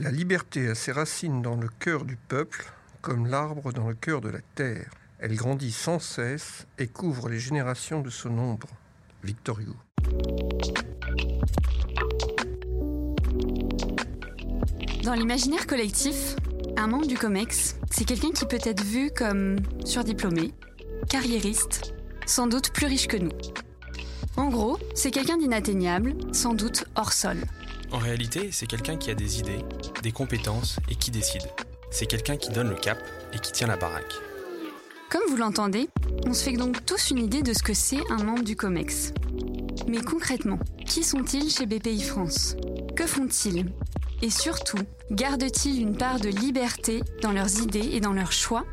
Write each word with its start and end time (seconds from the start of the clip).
La 0.00 0.10
liberté 0.10 0.68
a 0.68 0.74
ses 0.74 0.90
racines 0.90 1.40
dans 1.40 1.54
le 1.54 1.68
cœur 1.68 2.04
du 2.04 2.16
peuple, 2.16 2.64
comme 3.00 3.28
l'arbre 3.28 3.72
dans 3.72 3.86
le 3.86 3.94
cœur 3.94 4.20
de 4.20 4.28
la 4.28 4.40
terre. 4.56 4.90
Elle 5.20 5.36
grandit 5.36 5.70
sans 5.70 6.00
cesse 6.00 6.66
et 6.78 6.88
couvre 6.88 7.28
les 7.28 7.38
générations 7.38 8.00
de 8.00 8.10
son 8.10 8.36
ombre. 8.36 8.66
Victor. 9.22 9.58
Dans 15.04 15.14
l'imaginaire 15.14 15.68
collectif, 15.68 16.34
un 16.76 16.88
membre 16.88 17.06
du 17.06 17.16
COMEX, 17.16 17.76
c'est 17.92 18.04
quelqu'un 18.04 18.32
qui 18.32 18.46
peut 18.46 18.58
être 18.64 18.82
vu 18.82 19.12
comme 19.16 19.56
surdiplômé, 19.84 20.52
carriériste, 21.08 21.94
sans 22.26 22.48
doute 22.48 22.72
plus 22.72 22.86
riche 22.86 23.06
que 23.06 23.16
nous. 23.16 23.32
En 24.36 24.48
gros, 24.48 24.76
c'est 24.96 25.12
quelqu'un 25.12 25.36
d'inatteignable, 25.36 26.16
sans 26.32 26.54
doute 26.54 26.84
hors 26.96 27.12
sol. 27.12 27.36
En 27.94 27.98
réalité, 27.98 28.48
c'est 28.50 28.66
quelqu'un 28.66 28.96
qui 28.96 29.12
a 29.12 29.14
des 29.14 29.38
idées, 29.38 29.64
des 30.02 30.10
compétences 30.10 30.80
et 30.90 30.96
qui 30.96 31.12
décide. 31.12 31.44
C'est 31.92 32.06
quelqu'un 32.06 32.36
qui 32.36 32.50
donne 32.50 32.68
le 32.68 32.74
cap 32.74 32.98
et 33.32 33.38
qui 33.38 33.52
tient 33.52 33.68
la 33.68 33.76
baraque. 33.76 34.12
Comme 35.08 35.22
vous 35.28 35.36
l'entendez, 35.36 35.88
on 36.26 36.32
se 36.32 36.42
fait 36.42 36.56
donc 36.56 36.84
tous 36.84 37.12
une 37.12 37.18
idée 37.18 37.42
de 37.42 37.52
ce 37.52 37.62
que 37.62 37.72
c'est 37.72 38.00
un 38.10 38.24
membre 38.24 38.42
du 38.42 38.56
COMEX. 38.56 39.12
Mais 39.86 40.00
concrètement, 40.00 40.58
qui 40.84 41.04
sont-ils 41.04 41.48
chez 41.48 41.66
BPI 41.66 42.02
France? 42.02 42.56
Que 42.96 43.06
font-ils? 43.06 43.66
Et 44.22 44.30
surtout, 44.30 44.80
gardent-ils 45.12 45.80
une 45.80 45.96
part 45.96 46.18
de 46.18 46.30
liberté 46.30 47.00
dans 47.22 47.30
leurs 47.30 47.60
idées 47.62 47.90
et 47.92 48.00
dans 48.00 48.12
leurs 48.12 48.32
choix? 48.32 48.64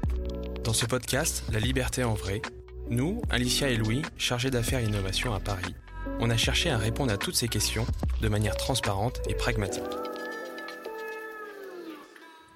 Dans 0.64 0.74
ce 0.74 0.88
podcast, 0.88 1.44
La 1.54 1.60
liberté 1.60 2.04
en 2.04 2.16
vrai, 2.16 2.42
nous, 2.90 3.22
Alicia 3.30 3.70
et 3.70 3.78
Louis, 3.78 4.02
chargés 4.18 4.50
d'affaires 4.50 4.80
et 4.80 4.86
innovation 4.86 5.32
à 5.32 5.40
Paris, 5.40 5.76
on 6.20 6.32
a 6.32 6.38
cherché 6.38 6.72
à 6.72 6.80
répondre 6.80 7.14
à 7.14 7.18
toutes 7.18 7.36
ces 7.36 7.48
questions 7.48 7.86
de 8.22 8.30
manière 8.30 8.56
transparente 8.56 9.20
et 9.28 9.34
pragmatique. 9.34 9.84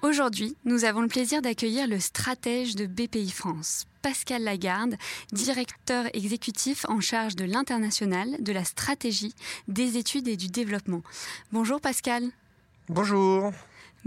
Aujourd'hui, 0.02 0.56
nous 0.64 0.84
avons 0.84 1.00
le 1.00 1.08
plaisir 1.08 1.42
d'accueillir 1.42 1.88
le 1.88 1.98
stratège 1.98 2.76
de 2.76 2.86
BPI 2.86 3.30
France, 3.30 3.86
Pascal 4.02 4.44
Lagarde, 4.44 4.94
directeur 5.32 6.06
exécutif 6.14 6.86
en 6.88 7.00
charge 7.00 7.34
de 7.34 7.44
l'international, 7.44 8.36
de 8.38 8.52
la 8.52 8.64
stratégie, 8.64 9.34
des 9.66 9.96
études 9.96 10.28
et 10.28 10.36
du 10.36 10.46
développement. 10.46 11.02
Bonjour 11.50 11.80
Pascal. 11.80 12.22
Bonjour. 12.88 13.50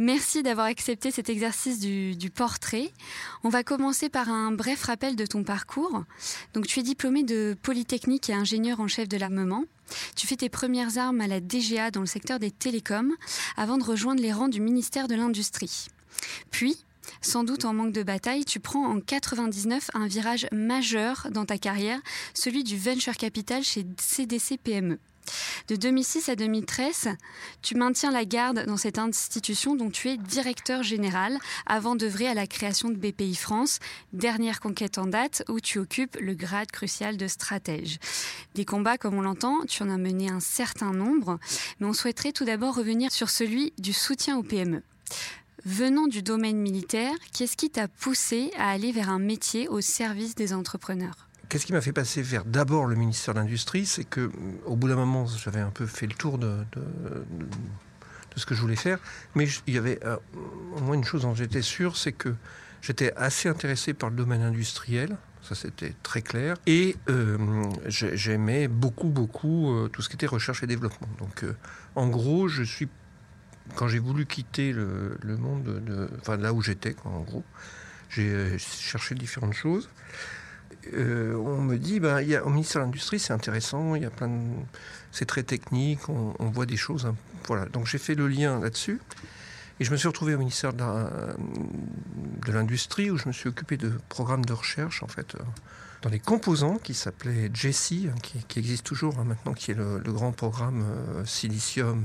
Merci 0.02 0.44
d'avoir 0.44 0.68
accepté 0.68 1.12
cet 1.12 1.30
exercice 1.30 1.78
du, 1.78 2.30
portrait. 2.30 2.94
On 3.44 3.50
va 3.50 3.64
commencer 3.64 4.08
par 4.08 4.30
un 4.30 4.50
bref 4.54 4.84
rappel 4.84 5.18
de 5.18 5.26
ton 5.26 5.44
parcours. 5.44 6.06
Donc, 6.54 6.68
tu 6.68 6.80
es 6.80 6.84
diplômé 6.84 7.24
de 7.24 7.58
Polytechnique 7.62 8.30
et 8.30 8.34
ingénieur 8.34 8.80
en 8.80 8.88
chef 8.88 9.10
de 9.10 9.18
l'armement. 9.18 9.66
Tu 10.16 10.26
fais 10.26 10.38
tes 10.38 10.48
premières 10.48 10.98
armes 10.98 11.20
à 11.20 11.28
la 11.28 11.42
DGA 11.42 11.92
dans 11.92 12.00
le 12.00 12.06
secteur 12.06 12.40
des 12.40 12.50
télécoms 12.50 13.14
avant 13.58 13.78
de 13.78 13.84
rejoindre 13.84 14.22
les 14.22 14.32
rangs 14.32 14.48
du 14.48 14.62
ministère 14.62 15.10
de 15.10 15.16
l'Industrie. 15.16 15.88
Puis, 16.50 16.78
sans 17.22 17.44
doute 17.44 17.66
en 17.66 17.74
manque 17.74 17.92
de 17.92 18.04
bataille, 18.04 18.46
tu 18.46 18.62
prends 18.62 18.86
en 18.86 19.02
99 19.02 19.92
un 19.96 20.08
virage 20.08 20.48
majeur 20.54 21.28
dans 21.32 21.44
ta 21.44 21.58
carrière, 21.58 22.00
celui 22.34 22.64
du 22.64 22.78
venture 22.78 23.18
capital 23.18 23.64
chez 23.64 23.86
CDC 23.98 24.60
PME. 24.64 24.98
De 25.68 25.76
2006 25.76 26.30
à 26.30 26.36
2013, 26.36 27.10
tu 27.62 27.76
maintiens 27.76 28.12
la 28.12 28.26
garde 28.26 28.66
dans 28.66 28.78
cette 28.78 28.98
institution 28.98 29.76
dont 29.76 29.90
tu 29.90 30.10
es 30.10 30.18
directeur 30.18 30.84
général 30.84 31.38
avant 31.66 31.96
d'œuvrer 31.96 32.28
à 32.28 32.34
la 32.34 32.48
création 32.48 32.90
de 32.90 32.96
BPI 32.96 33.36
France, 33.36 33.80
dernière 34.14 34.60
conquête 34.60 34.98
en 34.98 35.06
date 35.06 35.44
où 35.50 35.60
tu 35.60 35.80
occupes 35.80 36.18
le 36.20 36.34
grade 36.34 36.72
crucial 36.72 37.18
de 37.18 37.28
stratège. 37.28 38.00
Des 38.56 38.66
combats, 38.66 38.98
comme 38.98 39.16
on 39.16 39.22
l'entend, 39.22 39.60
tu 39.68 39.84
en 39.84 39.90
as 39.90 39.98
mené 39.98 40.30
un 40.30 40.40
certain 40.40 40.92
nombre, 40.92 41.40
mais 41.80 41.88
on 41.88 41.94
souhaiterait 41.94 42.32
tout 42.32 42.46
d'abord 42.46 42.76
revenir 42.76 43.12
sur 43.12 43.30
celui 43.30 43.74
du 43.78 43.94
soutien 43.94 44.38
aux 44.38 44.44
PME. 44.44 44.84
Venant 45.66 46.08
du 46.08 46.22
domaine 46.22 46.58
militaire, 46.58 47.14
qu'est-ce 47.34 47.58
qui 47.58 47.70
t'a 47.70 47.88
poussé 47.88 48.52
à 48.58 48.70
aller 48.70 48.92
vers 48.92 49.10
un 49.10 49.20
métier 49.20 49.68
au 49.68 49.82
service 49.82 50.36
des 50.36 50.54
entrepreneurs? 50.54 51.29
Qu'est-ce 51.50 51.66
qui 51.66 51.74
m'a 51.74 51.82
fait 51.82 51.94
passer 51.94 52.22
vers 52.22 52.46
d'abord 52.46 52.86
le 52.86 52.96
ministère 52.96 53.34
de 53.34 53.40
l'Industrie 53.40 53.88
C'est 53.88 54.04
que, 54.04 54.30
au 54.66 54.76
bout 54.76 54.88
d'un 54.88 54.96
moment, 54.96 55.26
j'avais 55.26 55.60
un 55.60 55.72
peu 55.72 55.88
fait 55.88 56.06
le 56.06 56.14
tour 56.14 56.38
de, 56.38 56.64
ce 58.36 58.46
que 58.46 58.54
je 58.54 58.62
voulais 58.62 58.76
faire. 58.76 59.00
Mais 59.34 59.48
il 59.66 59.74
y 59.74 59.80
avait 59.80 60.00
euh, 60.06 60.18
au 60.76 60.82
moins 60.82 60.94
une 60.94 61.04
chose 61.04 61.24
dont 61.24 61.34
j'étais 61.34 61.64
sûr 61.64 61.98
c'est 61.98 62.12
que 62.12 62.36
j'étais 62.84 63.14
assez 63.16 63.50
intéressé 63.50 63.96
par 63.96 64.12
le 64.12 64.16
domaine 64.16 64.44
industriel. 64.44 65.18
Ça, 65.42 65.56
c'était 65.56 65.96
très 66.04 66.22
clair. 66.22 66.56
Et 66.68 66.96
euh, 67.10 67.66
j'aimais 67.88 68.68
beaucoup, 68.68 69.10
beaucoup 69.10 69.72
euh, 69.72 69.88
tout 69.88 70.04
ce 70.04 70.10
qui 70.10 70.18
était 70.18 70.28
recherche 70.28 70.62
et 70.62 70.68
développement. 70.68 71.10
Donc, 71.18 71.46
en 71.96 72.08
gros, 72.08 72.48
je 72.48 72.62
suis. 72.62 72.88
Quand 73.76 73.88
j'ai 73.88 74.00
voulu 74.00 74.28
quitter 74.28 74.72
le, 74.72 75.18
monde, 75.24 75.64
de, 75.64 76.10
enfin 76.20 76.38
là 76.38 76.54
où 76.54 76.62
j'étais, 76.62 76.96
en 77.06 77.22
gros, 77.22 77.44
j'ai 78.10 78.58
cherché 78.60 79.16
différentes 79.16 79.54
choses. 79.54 79.90
Euh, 80.94 81.36
on 81.36 81.62
me 81.62 81.78
dit, 81.78 82.00
ben, 82.00 82.22
y 82.22 82.36
a, 82.36 82.46
au 82.46 82.50
ministère 82.50 82.82
de 82.82 82.86
l'Industrie, 82.86 83.20
c'est 83.20 83.34
intéressant, 83.34 83.96
il 83.96 84.04
y 84.04 84.06
a 84.06 84.10
plein 84.10 84.30
c'est 85.12 85.26
très 85.26 85.44
technique, 85.44 86.08
on, 86.08 86.50
voit 86.50 86.66
des 86.66 86.78
choses. 86.78 87.06
Hein, 87.06 87.16
voilà. 87.48 87.66
Donc 87.66 87.88
j'ai 87.88 87.98
fait 87.98 88.16
le 88.16 88.28
lien 88.28 88.60
là-dessus. 88.60 89.00
Et 89.80 89.86
je 89.86 89.92
me 89.92 89.98
suis 89.98 90.08
retrouvé 90.08 90.36
au 90.36 90.38
ministère 90.38 90.74
de 90.74 92.52
l'Industrie 92.52 93.10
où 93.10 93.18
je 93.18 93.28
me 93.28 93.34
suis 93.34 93.48
occupé 93.48 93.78
de 93.78 93.94
programmes 94.10 94.44
de 94.44 94.54
recherche, 94.54 95.04
en 95.04 95.08
fait, 95.08 95.36
euh, 95.36 95.40
dans 96.02 96.10
les 96.10 96.20
composants 96.20 96.78
qui 96.78 96.94
s'appelaient 96.94 97.50
JESSI, 97.54 98.10
hein, 98.12 98.16
qui, 98.22 98.60
existe 98.60 98.86
toujours 98.86 99.18
hein, 99.20 99.24
maintenant, 99.24 99.54
qui 99.54 99.72
est 99.72 99.76
le, 99.76 100.00
grand 100.06 100.32
programme 100.32 100.84
euh, 100.84 101.26
silicium 101.26 102.04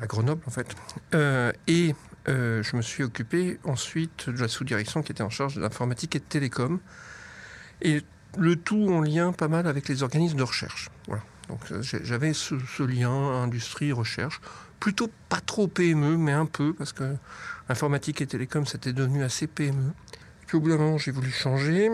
à 0.00 0.06
Grenoble, 0.06 0.42
en 0.46 0.50
fait. 0.50 0.76
Et 1.66 1.94
je 2.26 2.76
me 2.76 2.82
suis 2.82 3.02
occupé 3.02 3.58
ensuite 3.64 4.28
de 4.28 4.40
la 4.40 4.48
sous-direction 4.48 5.02
qui 5.02 5.10
était 5.10 5.22
en 5.22 5.30
charge 5.30 5.56
de 5.56 5.62
l'informatique 5.62 6.14
et 6.16 6.20
de 6.20 6.24
télécom. 6.24 6.80
Et 7.82 8.02
le 8.38 8.56
tout 8.56 8.88
en 8.90 9.00
lien 9.00 9.32
pas 9.32 9.48
mal 9.48 9.66
avec 9.66 9.88
les 9.88 10.02
organismes 10.02 10.38
de 10.38 10.42
recherche. 10.42 10.90
Donc 11.48 11.60
j'avais 11.80 12.32
ce, 12.32 12.54
ce, 12.76 12.84
lien 12.84 13.10
industrie-recherche, 13.42 14.40
plutôt 14.78 15.10
pas 15.28 15.40
trop 15.40 15.66
PME, 15.66 16.16
mais 16.16 16.30
un 16.30 16.46
peu, 16.46 16.72
parce 16.74 16.92
que 16.92 17.16
informatique 17.68 18.20
et 18.20 18.26
télécom, 18.26 18.66
c'était 18.66 18.92
devenu 18.92 19.24
assez 19.24 19.48
PME. 19.48 19.92
Puis 20.46 20.56
au 20.56 20.60
bout 20.60 20.68
d'un 20.68 20.78
moment, 20.78 20.98
j'ai 20.98 21.10
voulu 21.10 21.30
changer. 21.30 21.90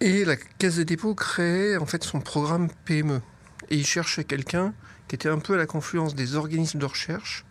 Et 0.00 0.24
la 0.24 0.36
Caisse 0.36 0.76
des 0.76 0.86
dépôts 0.86 1.14
créait 1.14 1.76
en 1.76 1.84
fait 1.84 2.02
son 2.02 2.20
programme 2.20 2.68
PME. 2.86 3.20
Et 3.68 3.76
il 3.76 3.86
cherchait 3.86 4.24
quelqu'un 4.24 4.72
qui 5.06 5.16
était 5.16 5.28
un 5.28 5.38
peu 5.38 5.54
à 5.54 5.56
la 5.58 5.66
confluence 5.66 6.14
des 6.14 6.36
organismes 6.36 6.78
de 6.78 6.86
recherche 6.86 7.44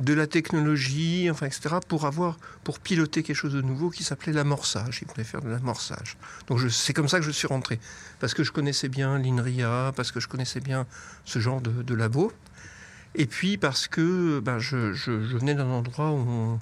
de 0.00 0.14
la 0.14 0.26
technologie, 0.26 1.28
enfin, 1.30 1.46
etc., 1.46 1.76
pour 1.86 2.06
avoir, 2.06 2.38
pour 2.64 2.78
piloter 2.78 3.22
quelque 3.22 3.36
chose 3.36 3.52
de 3.52 3.62
nouveau 3.62 3.90
qui 3.90 4.02
s'appelait 4.02 4.32
l'amorçage. 4.32 5.00
Il 5.02 5.08
voulait 5.08 5.24
faire 5.24 5.42
de 5.42 5.48
l'amorçage. 5.48 6.16
Donc 6.48 6.60
c'est 6.70 6.92
comme 6.92 7.08
ça 7.08 7.18
que 7.18 7.24
je 7.24 7.30
suis 7.30 7.46
rentré, 7.46 7.78
parce 8.18 8.34
que 8.34 8.42
je 8.42 8.50
connaissais 8.50 8.88
bien 8.88 9.18
l'INRIA, 9.18 9.92
parce 9.94 10.10
que 10.10 10.20
je 10.20 10.28
connaissais 10.28 10.60
bien 10.60 10.86
ce 11.24 11.38
genre 11.38 11.60
de, 11.60 11.82
de 11.82 11.94
labo, 11.94 12.32
et 13.14 13.26
puis 13.26 13.58
parce 13.58 13.88
que 13.88 14.40
ben, 14.40 14.58
je, 14.58 14.92
je, 14.92 15.24
je 15.24 15.36
venais 15.36 15.54
d'un 15.54 15.68
endroit 15.68 16.10
où 16.10 16.18
on 16.28 16.58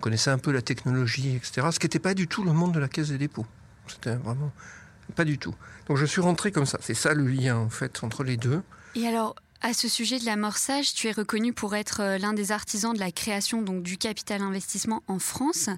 connaissait 0.00 0.30
un 0.30 0.38
peu 0.38 0.52
la 0.52 0.62
technologie, 0.62 1.36
etc., 1.36 1.68
ce 1.72 1.78
qui 1.78 1.86
n'était 1.86 1.98
pas 1.98 2.14
du 2.14 2.28
tout 2.28 2.44
le 2.44 2.52
monde 2.52 2.72
de 2.72 2.80
la 2.80 2.88
Caisse 2.88 3.08
des 3.08 3.18
dépôts. 3.18 3.46
C'était 3.86 4.14
vraiment 4.16 4.52
pas 5.14 5.24
du 5.24 5.38
tout. 5.38 5.54
Donc 5.88 5.96
je 5.96 6.04
suis 6.04 6.20
rentré 6.20 6.52
comme 6.52 6.66
ça. 6.66 6.78
C'est 6.80 6.94
ça 6.94 7.14
le 7.14 7.26
lien, 7.26 7.56
en 7.56 7.70
fait, 7.70 8.02
entre 8.04 8.24
les 8.24 8.36
deux. 8.36 8.62
Et 8.94 9.06
alors, 9.06 9.36
à 9.62 9.72
ce 9.72 9.88
sujet 9.88 10.18
de 10.18 10.24
l'amorçage, 10.24 10.92
tu 10.92 11.06
es 11.06 11.12
reconnu 11.12 11.52
pour 11.52 11.76
être 11.76 12.18
l'un 12.20 12.32
des 12.32 12.50
artisans 12.50 12.92
de 12.92 12.98
la 12.98 13.12
création 13.12 13.62
donc, 13.62 13.82
du 13.82 13.96
capital 13.96 14.42
investissement 14.42 15.02
en 15.06 15.20
France. 15.20 15.70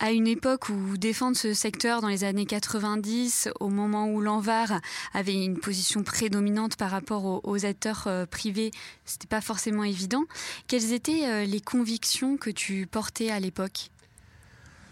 À 0.00 0.10
une 0.10 0.26
époque 0.26 0.68
où 0.68 0.96
défendre 0.96 1.36
ce 1.36 1.54
secteur 1.54 2.00
dans 2.00 2.08
les 2.08 2.24
années 2.24 2.44
90, 2.44 3.50
au 3.60 3.68
moment 3.68 4.08
où 4.08 4.20
l'Anvar 4.20 4.80
avait 5.12 5.44
une 5.44 5.58
position 5.58 6.02
prédominante 6.02 6.76
par 6.76 6.90
rapport 6.90 7.40
aux, 7.44 7.64
acteurs 7.64 8.04
euh, 8.08 8.26
privés, 8.26 8.72
c'était 9.04 9.28
pas 9.28 9.40
forcément 9.40 9.84
évident. 9.84 10.24
Quelles 10.66 10.92
étaient 10.92 11.28
euh, 11.28 11.44
les 11.44 11.60
convictions 11.60 12.36
que 12.36 12.50
tu 12.50 12.86
portais 12.86 13.30
à 13.30 13.38
l'époque? 13.38 13.90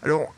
Alors, 0.01 0.33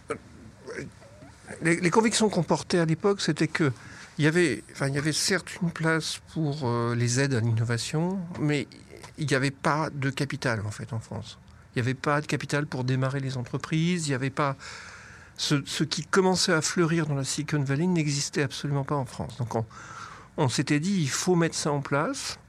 les 1.61 1.89
convictions 1.91 2.29
qu'on 2.29 2.43
portait 2.43 2.79
à 2.79 2.85
l'époque, 2.85 3.21
c'était 3.21 3.47
que 3.47 3.71
il 4.17 4.25
y, 4.25 4.27
avait, 4.27 4.63
enfin, 4.71 4.87
il 4.87 4.95
y 4.95 4.97
avait 4.97 5.13
certes 5.13 5.57
une 5.61 5.71
place 5.71 6.19
pour 6.33 6.61
euh, 6.63 6.95
les 6.95 7.19
aides 7.19 7.33
à 7.33 7.41
l'innovation, 7.41 8.19
mais 8.39 8.67
il 9.17 9.27
n'y 9.27 9.35
avait 9.35 9.51
pas 9.51 9.89
de 9.89 10.09
capital 10.09 10.61
en 10.65 10.71
fait 10.71 10.93
en 10.93 10.99
France. 10.99 11.37
Il 11.75 11.81
n'y 11.81 11.87
avait 11.87 11.93
pas 11.93 12.21
de 12.21 12.25
capital 12.25 12.65
pour 12.65 12.85
démarrer 12.85 13.19
les 13.19 13.35
entreprises. 13.35 14.07
Il 14.07 14.11
n'y 14.11 14.15
avait 14.15 14.29
pas 14.29 14.55
ce, 15.37 15.83
qui 15.83 16.05
commençait 16.05 16.53
à 16.53 16.61
fleurir 16.61 17.05
dans 17.07 17.15
la 17.15 17.25
Silicon 17.25 17.61
Valley 17.61 17.87
n'existait 17.87 18.43
absolument 18.43 18.85
pas 18.85 18.95
en 18.95 19.05
France. 19.05 19.37
Donc 19.37 19.55
on, 19.55 19.65
on 20.37 20.47
s'était 20.47 20.79
dit 20.79 21.01
il 21.01 21.09
faut 21.09 21.35
mettre 21.35 21.55
ça 21.55 21.71
en 21.71 21.81
place. 21.81 22.39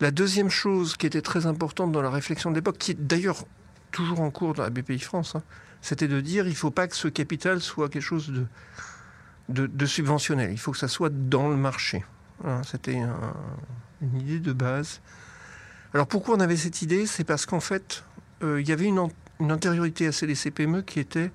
La 0.00 0.10
deuxième 0.10 0.50
chose 0.50 0.96
qui 0.96 1.06
était 1.06 1.20
très 1.20 1.46
importante 1.46 1.92
dans 1.92 2.02
la 2.02 2.10
réflexion 2.10 2.50
de 2.50 2.54
l'époque, 2.54 2.78
qui 2.78 2.92
est 2.92 3.00
d'ailleurs 3.06 3.44
toujours 3.90 4.20
en 4.20 4.30
cours 4.30 4.54
dans 4.54 4.62
la 4.62 4.70
BPI 4.70 5.00
France, 5.00 5.34
hein, 5.34 5.42
c'était 5.82 6.08
de 6.08 6.20
dire 6.20 6.46
il 6.46 6.50
ne 6.50 6.54
faut 6.54 6.70
pas 6.70 6.86
que 6.86 6.96
ce 6.96 7.08
capital 7.08 7.60
soit 7.60 7.88
quelque 7.88 8.02
chose 8.02 8.28
de 8.28 8.46
de, 9.50 9.86
subventionnel. 9.86 10.52
Il 10.52 10.58
faut 10.58 10.72
que 10.72 10.78
ça 10.78 10.88
soit 10.88 11.10
dans 11.10 11.48
le 11.48 11.56
marché. 11.56 12.04
C'était 12.64 12.98
un, 12.98 13.34
une 14.00 14.16
idée 14.20 14.40
de 14.40 14.52
base. 14.52 15.00
Alors 15.92 16.06
pourquoi 16.06 16.36
on 16.36 16.40
avait 16.40 16.56
cette 16.56 16.82
idée? 16.82 17.06
C'est 17.06 17.24
parce 17.24 17.44
qu'en 17.46 17.60
fait, 17.60 18.04
il 18.42 18.66
y 18.66 18.72
avait 18.72 18.86
une, 18.86 19.10
antériorité 19.40 20.06
à 20.06 20.12
CDC-PME 20.12 20.82
qui 20.82 21.00
était 21.00 21.30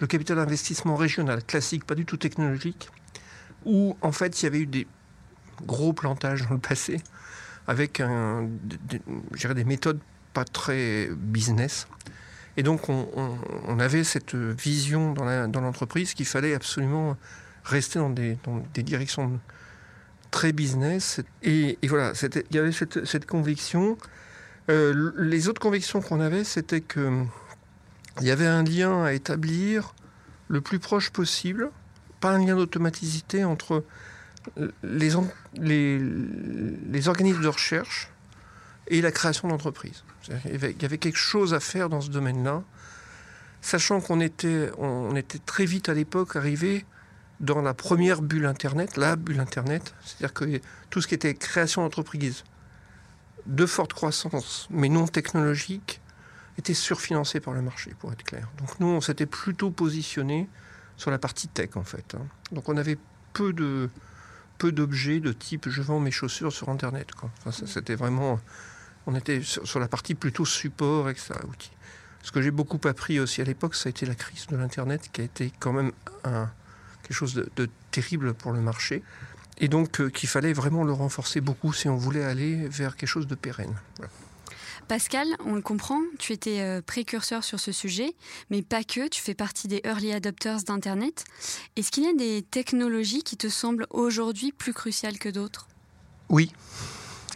le 0.00 0.06
capital 0.06 0.36
d'investissement 0.36 0.96
régional, 0.96 1.42
classique, 1.44 1.84
pas 1.86 1.94
du 1.94 2.04
tout 2.04 2.16
technologique, 2.16 2.90
où 3.64 3.96
en 4.02 4.12
fait 4.12 4.42
il 4.42 4.44
y 4.44 4.46
avait 4.46 4.60
eu 4.60 4.66
des 4.66 4.86
gros 5.64 5.92
plantages 5.92 6.42
dans 6.42 6.54
le 6.54 6.60
passé, 6.60 7.00
avec 7.66 8.02
des, 8.02 9.00
des 9.54 9.64
méthodes 9.64 10.00
pas 10.34 10.44
très 10.44 11.08
business. 11.14 11.86
Et 12.56 12.62
donc 12.62 12.88
on, 12.88 13.78
avait 13.78 14.04
cette 14.04 14.34
vision 14.34 15.12
dans 15.12 15.60
l'entreprise 15.60 16.14
qu'il 16.14 16.26
fallait 16.26 16.54
absolument 16.54 17.16
rester 17.64 17.98
dans 17.98 18.10
des, 18.10 18.36
directions 18.82 19.40
très 20.30 20.52
business. 20.52 21.20
Et, 21.42 21.78
voilà, 21.84 22.12
il 22.22 22.56
y 22.56 22.58
avait 22.58 22.72
cette, 22.72 23.26
conviction. 23.26 23.96
Euh, 24.70 25.12
les 25.16 25.48
autres 25.48 25.60
convictions 25.60 26.00
qu'on 26.00 26.20
avait, 26.20 26.44
c'était 26.44 26.80
que 26.80 27.24
il 28.20 28.26
y 28.26 28.30
avait 28.30 28.46
un 28.46 28.62
lien 28.62 29.04
à 29.04 29.12
établir 29.12 29.94
le 30.48 30.60
plus 30.60 30.78
proche 30.78 31.10
possible, 31.10 31.70
pas 32.20 32.30
un 32.30 32.44
lien 32.44 32.54
d'automaticité 32.54 33.44
entre 33.44 33.84
les, 34.82 35.10
les, 35.54 35.98
les, 35.98 37.08
organismes 37.08 37.42
de 37.42 37.48
recherche 37.48 38.10
et 38.86 39.00
la 39.00 39.10
création 39.10 39.48
d'entreprises. 39.48 40.04
Il 40.44 40.52
y 40.80 40.84
avait 40.84 40.98
quelque 40.98 41.18
chose 41.18 41.54
à 41.54 41.60
faire 41.60 41.88
dans 41.88 42.00
ce 42.00 42.10
domaine-là, 42.10 42.62
sachant 43.62 44.00
qu'on 44.00 44.20
était, 44.20 44.70
on 44.78 45.16
était 45.16 45.38
très 45.38 45.64
vite 45.64 45.88
à 45.88 45.94
l'époque 45.94 46.36
arrivé 46.36 46.84
dans 47.40 47.62
la 47.62 47.74
première 47.74 48.22
bulle 48.22 48.46
Internet, 48.46 48.96
la 48.96 49.16
bulle 49.16 49.40
Internet, 49.40 49.94
c'est-à-dire 50.04 50.32
que 50.32 50.60
tout 50.90 51.00
ce 51.00 51.08
qui 51.08 51.14
était 51.14 51.34
création 51.34 51.82
d'entreprises 51.82 52.44
de 53.46 53.66
forte 53.66 53.92
croissance, 53.92 54.66
mais 54.70 54.88
non 54.88 55.06
technologique, 55.06 56.00
était 56.58 56.74
surfinancé 56.74 57.40
par 57.40 57.52
le 57.52 57.62
marché, 57.62 57.94
pour 57.98 58.12
être 58.12 58.22
clair. 58.22 58.48
Donc 58.58 58.78
nous, 58.80 58.86
on 58.86 59.00
s'était 59.00 59.26
plutôt 59.26 59.70
positionné 59.70 60.48
sur 60.96 61.10
la 61.10 61.18
partie 61.18 61.48
tech, 61.48 61.70
en 61.76 61.82
fait. 61.82 62.14
Hein. 62.14 62.26
Donc 62.52 62.68
on 62.68 62.76
avait 62.76 62.98
peu 63.32 63.52
de 63.52 63.90
peu 64.58 64.70
d'objets 64.70 65.18
de 65.20 65.32
type 65.32 65.68
je 65.68 65.82
vends 65.82 65.98
mes 65.98 66.12
chaussures 66.12 66.52
sur 66.52 66.68
Internet. 66.68 67.10
C'était 67.50 67.96
vraiment... 67.96 68.38
On 69.06 69.14
était 69.14 69.42
sur, 69.42 69.80
la 69.80 69.88
partie 69.88 70.14
plutôt 70.14 70.46
support, 70.46 71.10
etc. 71.10 71.34
Ce 72.22 72.32
que 72.32 72.40
j'ai 72.40 72.50
beaucoup 72.50 72.80
appris 72.88 73.20
aussi 73.20 73.42
à 73.42 73.44
l'époque, 73.44 73.74
ça 73.74 73.88
a 73.88 73.90
été 73.90 74.06
la 74.06 74.14
crise 74.14 74.46
de 74.46 74.56
l'Internet, 74.56 75.10
qui 75.12 75.20
a 75.20 75.24
été 75.24 75.52
quand 75.58 75.72
même 75.72 75.92
un, 76.24 76.48
quelque 77.04 77.16
chose 77.16 77.34
de, 77.34 77.68
terrible 77.90 78.34
pour 78.34 78.52
le 78.52 78.60
marché. 78.60 79.02
Et 79.58 79.68
donc 79.68 80.00
euh, 80.00 80.10
qu'il 80.10 80.28
fallait 80.28 80.52
vraiment 80.52 80.82
le 80.82 80.92
renforcer 80.92 81.40
beaucoup 81.40 81.72
si 81.72 81.88
on 81.88 81.96
voulait 81.96 82.24
aller 82.24 82.66
vers 82.68 82.96
quelque 82.96 83.08
chose 83.08 83.28
de 83.28 83.36
pérenne. 83.36 83.74
Pascal, 84.88 85.28
on 85.46 85.54
le 85.54 85.62
comprend, 85.62 86.00
tu 86.18 86.32
étais 86.32 86.60
euh, 86.60 86.82
précurseur 86.82 87.42
sur 87.42 87.58
ce 87.58 87.72
sujet, 87.72 88.14
mais 88.50 88.62
pas 88.62 88.84
que, 88.84 89.08
tu 89.08 89.22
fais 89.22 89.34
partie 89.34 89.66
des 89.66 89.80
early 89.84 90.12
adopters 90.12 90.62
d'Internet. 90.64 91.24
Est-ce 91.76 91.90
qu'il 91.90 92.04
y 92.04 92.08
a 92.08 92.12
des 92.12 92.42
technologies 92.42 93.22
qui 93.22 93.36
te 93.36 93.48
semblent 93.48 93.86
aujourd'hui 93.90 94.52
plus 94.52 94.74
cruciales 94.74 95.18
que 95.18 95.28
d'autres? 95.28 95.68
Oui. 96.28 96.52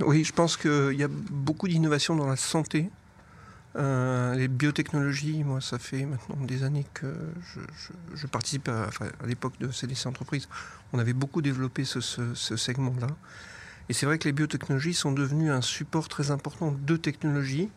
Oui, 0.00 0.24
je 0.24 0.32
pense 0.32 0.56
qu'il 0.56 0.94
y 0.94 1.02
a 1.02 1.08
beaucoup 1.08 1.68
d'innovations 1.68 2.16
dans 2.16 2.26
la 2.26 2.36
santé. 2.36 2.90
Euh, 3.78 4.34
les 4.34 4.48
biotechnologies, 4.48 5.44
moi, 5.44 5.60
ça 5.60 5.78
fait 5.78 6.04
maintenant 6.04 6.36
des 6.44 6.64
années 6.64 6.86
que 6.94 7.14
je, 8.14 8.26
participe 8.26 8.68
à, 8.68 8.90
l'époque 9.24 9.58
de 9.60 9.70
CDC 9.70 10.06
Entreprises. 10.06 10.48
On 10.92 10.98
avait 10.98 11.12
beaucoup 11.12 11.42
développé 11.42 11.84
ce 11.84 12.34
segment-là. 12.34 13.08
Et 13.88 13.94
c'est 13.94 14.06
vrai 14.06 14.18
que 14.18 14.24
les 14.24 14.32
biotechnologies 14.32 14.94
sont 14.94 15.12
devenues 15.12 15.50
un 15.50 15.62
support 15.62 16.08
très 16.08 16.30
important 16.30 16.72
de 16.72 16.96
technologies 16.96 17.70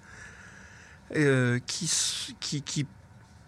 euh, 1.16 1.60
qui, 1.66 1.90
qui, 2.40 2.62
qui, 2.62 2.86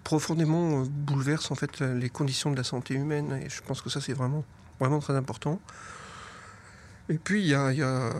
profondément 0.04 0.82
euh, 0.82 0.86
bouleversent 0.90 1.52
en 1.52 1.56
fait 1.56 1.80
les 1.80 2.10
conditions 2.10 2.52
de 2.52 2.58
la 2.58 2.64
santé 2.64 2.94
humaine. 2.94 3.42
Et 3.44 3.50
je 3.50 3.62
pense 3.62 3.82
que 3.82 3.90
ça 3.90 4.00
c'est 4.00 4.14
vraiment, 4.14 4.46
vraiment 4.80 5.00
très 5.00 5.16
important. 5.16 5.60
Et 7.10 7.18
puis 7.18 7.42
il 7.42 7.48
y 7.48 7.56
a, 7.56 7.74
y 7.74 7.82
a 7.82 8.14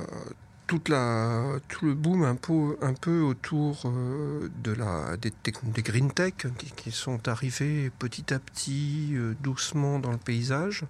la, 0.88 1.60
tout 1.68 1.86
le 1.86 1.94
boom 1.94 2.24
un 2.24 2.36
peu, 2.36 3.22
autour 3.22 3.84
euh, 3.86 4.50
de 4.64 4.72
la, 4.72 5.18
des, 5.18 5.34
des 5.44 5.82
green 5.82 6.12
tech 6.12 6.34
qui, 6.76 6.92
sont 6.92 7.28
arrivés 7.28 7.92
petit 8.00 8.34
à 8.34 8.40
petit, 8.40 9.16
doucement 9.42 10.00
dans 10.00 10.12
le 10.12 10.18
paysage 10.18 10.86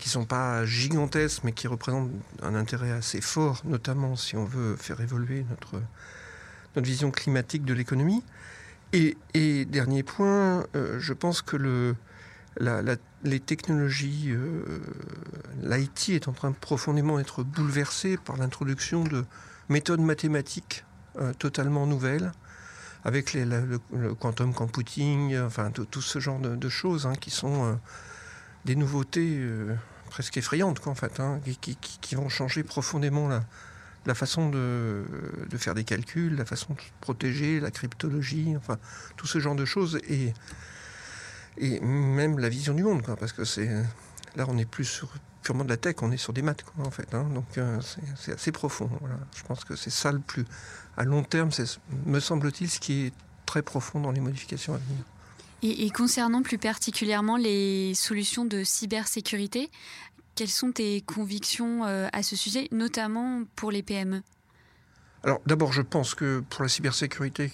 qui 0.00 0.08
sont 0.08 0.24
pas 0.24 0.64
gigantesques, 0.64 1.42
mais 1.44 1.52
qui 1.52 1.68
représentent 1.68 2.10
un 2.42 2.54
intérêt 2.54 2.90
assez 2.90 3.20
fort, 3.20 3.60
notamment 3.64 4.16
si 4.16 4.34
on 4.34 4.46
veut 4.46 4.74
faire 4.76 5.00
évoluer 5.02 5.44
notre, 5.50 5.82
notre 6.74 6.86
vision 6.86 7.10
climatique 7.10 7.64
de 7.64 7.74
l'économie. 7.74 8.24
Et, 8.92 9.64
dernier 9.66 10.02
point, 10.02 10.66
euh, 10.74 10.98
je 10.98 11.12
pense 11.12 11.42
que 11.42 11.56
le, 11.56 11.94
les 13.22 13.40
technologies, 13.40 14.30
euh, 14.30 14.80
l'IT 15.62 16.10
est 16.10 16.28
en 16.28 16.32
train 16.32 16.50
de 16.50 16.56
profondément 16.56 17.18
être 17.18 17.42
bouleversé 17.42 18.16
par 18.16 18.36
l'introduction 18.36 19.04
de 19.04 19.24
méthodes 19.68 20.00
mathématiques 20.00 20.84
euh, 21.18 21.32
totalement 21.34 21.86
nouvelles, 21.86 22.32
avec 23.04 23.34
le, 23.34 23.78
quantum 24.14 24.54
computing, 24.54 25.38
enfin 25.38 25.70
tout, 25.70 26.02
ce 26.02 26.18
genre 26.18 26.38
de, 26.38 26.68
choses 26.68 27.06
hein, 27.06 27.14
qui 27.14 27.30
sont 27.30 27.78
des 28.64 28.76
nouveautés 28.76 29.38
euh, 29.38 29.74
presque 30.10 30.36
effrayantes, 30.36 30.80
quoi, 30.80 30.92
en 30.92 30.94
fait, 30.94 31.20
hein, 31.20 31.40
qui, 31.60 32.14
vont 32.14 32.28
changer 32.28 32.62
profondément 32.62 33.28
la, 34.06 34.14
façon 34.14 34.50
de, 34.50 35.04
faire 35.56 35.74
des 35.74 35.84
calculs, 35.84 36.36
la 36.36 36.44
façon 36.44 36.74
de 36.74 36.80
protéger, 37.00 37.60
la 37.60 37.70
cryptologie, 37.70 38.54
enfin, 38.56 38.78
tout 39.16 39.26
ce 39.26 39.38
genre 39.38 39.54
de 39.54 39.64
choses, 39.64 39.98
et, 40.08 40.34
et 41.58 41.80
même 41.80 42.38
la 42.38 42.48
vision 42.48 42.74
du 42.74 42.82
monde, 42.82 43.02
quoi, 43.02 43.16
parce 43.16 43.32
que 43.32 43.44
c'est 43.44 43.68
là, 44.36 44.46
on 44.48 44.54
n'est 44.54 44.64
plus 44.64 44.84
sur 44.84 45.08
purement 45.42 45.64
de 45.64 45.70
la 45.70 45.76
tech, 45.76 45.96
on 46.02 46.12
est 46.12 46.16
sur 46.16 46.32
des 46.32 46.42
maths, 46.42 46.62
quoi, 46.62 46.86
en 46.86 46.90
fait. 46.90 47.14
Hein, 47.14 47.28
donc, 47.34 47.58
euh, 47.58 47.80
c'est 48.16 48.32
assez 48.32 48.52
profond. 48.52 48.90
Voilà. 49.00 49.16
Je 49.34 49.42
pense 49.42 49.64
que 49.64 49.76
c'est 49.76 49.90
ça 49.90 50.12
le 50.12 50.18
plus, 50.18 50.44
à 50.96 51.04
long 51.04 51.22
terme, 51.22 51.50
c'est, 51.50 51.78
me 52.06 52.20
semble-t-il, 52.20 52.70
ce 52.70 52.78
qui 52.78 53.06
est 53.06 53.12
très 53.46 53.62
profond 53.62 54.00
dans 54.00 54.12
les 54.12 54.20
modifications 54.20 54.74
à 54.74 54.78
venir. 54.78 55.04
Et, 55.62 55.90
concernant 55.90 56.42
plus 56.42 56.56
particulièrement 56.56 57.36
les 57.36 57.94
solutions 57.94 58.46
de 58.46 58.64
cybersécurité, 58.64 59.70
quelles 60.34 60.48
sont 60.48 60.72
tes 60.72 61.02
convictions 61.02 61.84
euh, 61.84 62.08
à 62.14 62.22
ce 62.22 62.34
sujet, 62.34 62.68
notamment 62.72 63.42
pour 63.56 63.70
les 63.70 63.82
PME 63.82 64.22
Alors 65.22 65.42
d'abord, 65.44 65.74
je 65.74 65.82
pense 65.82 66.14
que 66.14 66.42
pour 66.48 66.62
la 66.62 66.70
cybersécurité 66.70 67.52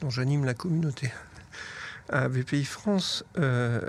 dont 0.00 0.10
j'anime 0.10 0.44
la 0.44 0.54
communauté 0.54 1.12
à 2.10 2.28
BPI 2.28 2.64
France, 2.64 3.24
euh, 3.38 3.80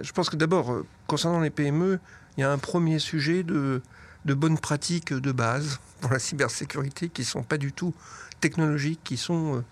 je 0.00 0.12
pense 0.12 0.30
que 0.30 0.36
d'abord, 0.36 0.72
euh, 0.72 0.86
concernant 1.06 1.40
les 1.40 1.50
PME, 1.50 1.98
il 2.36 2.40
y 2.40 2.44
a 2.44 2.52
un 2.52 2.58
premier 2.58 2.98
sujet 2.98 3.42
de, 3.42 3.82
de 4.24 4.34
bonnes 4.34 4.58
pratiques 4.58 5.12
de 5.12 5.32
base 5.32 5.80
pour 6.00 6.12
la 6.12 6.18
cybersécurité 6.18 7.08
qui 7.08 7.22
ne 7.22 7.26
sont 7.26 7.42
pas 7.42 7.58
du 7.58 7.72
tout 7.72 7.94
technologiques, 8.40 9.00
qui 9.04 9.16
sont 9.16 9.64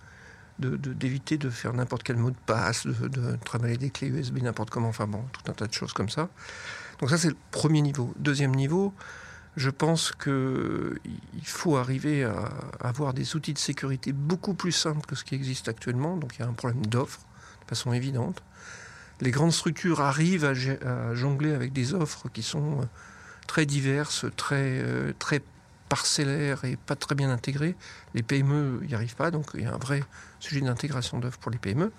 d'éviter 0.58 1.38
de, 1.38 1.50
faire 1.50 1.72
n'importe 1.72 2.02
quel 2.02 2.16
mot 2.16 2.30
de 2.30 2.36
passe, 2.46 2.86
de, 2.86 3.36
travailler 3.44 3.76
des 3.76 3.90
clés 3.90 4.08
USB 4.08 4.38
n'importe 4.38 4.70
comment, 4.70 4.88
enfin 4.88 5.06
bon, 5.06 5.24
tout 5.32 5.50
un 5.50 5.54
tas 5.54 5.66
de 5.66 5.72
choses 5.72 5.92
comme 5.92 6.08
ça. 6.08 6.28
Donc 7.00 7.10
ça 7.10 7.18
c'est 7.18 7.28
le 7.28 7.36
premier 7.50 7.82
niveau. 7.82 8.12
Deuxième 8.18 8.54
niveau, 8.54 8.94
je 9.56 9.70
pense 9.70 10.12
qu'il 10.12 11.00
faut 11.44 11.76
arriver 11.76 12.24
à 12.24 12.48
avoir 12.80 13.12
des 13.12 13.36
outils 13.36 13.52
de 13.52 13.58
sécurité 13.58 14.12
beaucoup 14.12 14.54
plus 14.54 14.72
simples 14.72 15.04
que 15.06 15.14
ce 15.14 15.24
qui 15.24 15.34
existe 15.34 15.68
actuellement. 15.68 16.16
Donc 16.16 16.36
il 16.36 16.40
y 16.40 16.42
a 16.42 16.48
un 16.48 16.54
problème 16.54 16.86
d'offre, 16.86 17.20
de 17.64 17.68
façon 17.68 17.92
évidente. 17.92 18.42
Les 19.20 19.30
grandes 19.30 19.52
structures 19.52 20.00
arrivent 20.00 20.44
à, 20.44 21.14
jongler 21.14 21.52
avec 21.52 21.72
des 21.72 21.94
offres 21.94 22.28
qui 22.32 22.42
sont 22.42 22.80
euh, 22.80 22.84
très 23.46 23.66
diverses, 23.66 24.26
très, 24.36 24.80
euh, 24.82 25.12
très 25.18 25.42
parcellaires 25.88 26.64
et 26.64 26.76
pas 26.76 26.96
très 26.96 27.14
bien 27.14 27.30
intégrées. 27.30 27.76
Les 28.14 28.22
PME 28.22 28.80
n'y 28.86 28.94
arrivent 28.94 29.16
pas, 29.16 29.30
donc 29.30 29.50
il 29.54 29.62
y 29.62 29.66
a 29.66 29.74
un 29.74 29.78
vrai 29.78 30.02
sujet 30.40 30.60
d'intégration 30.60 31.18
d'offres 31.18 31.38
pour 31.38 31.50
les 31.50 31.58
PME. 31.58 31.92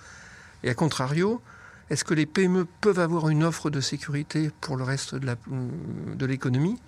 Et 0.64 0.70
à 0.70 0.74
contrario, 0.74 1.42
est-ce 1.90 2.04
que 2.04 2.14
les 2.14 2.26
PME 2.26 2.66
peuvent 2.82 3.00
avoir 3.00 3.30
une 3.30 3.44
offre 3.44 3.70
de 3.70 3.82
sécurité 3.82 4.52
pour 4.62 4.78
le 4.78 4.84
reste 4.84 5.16
de 5.16 6.26
l'économie? 6.26 6.80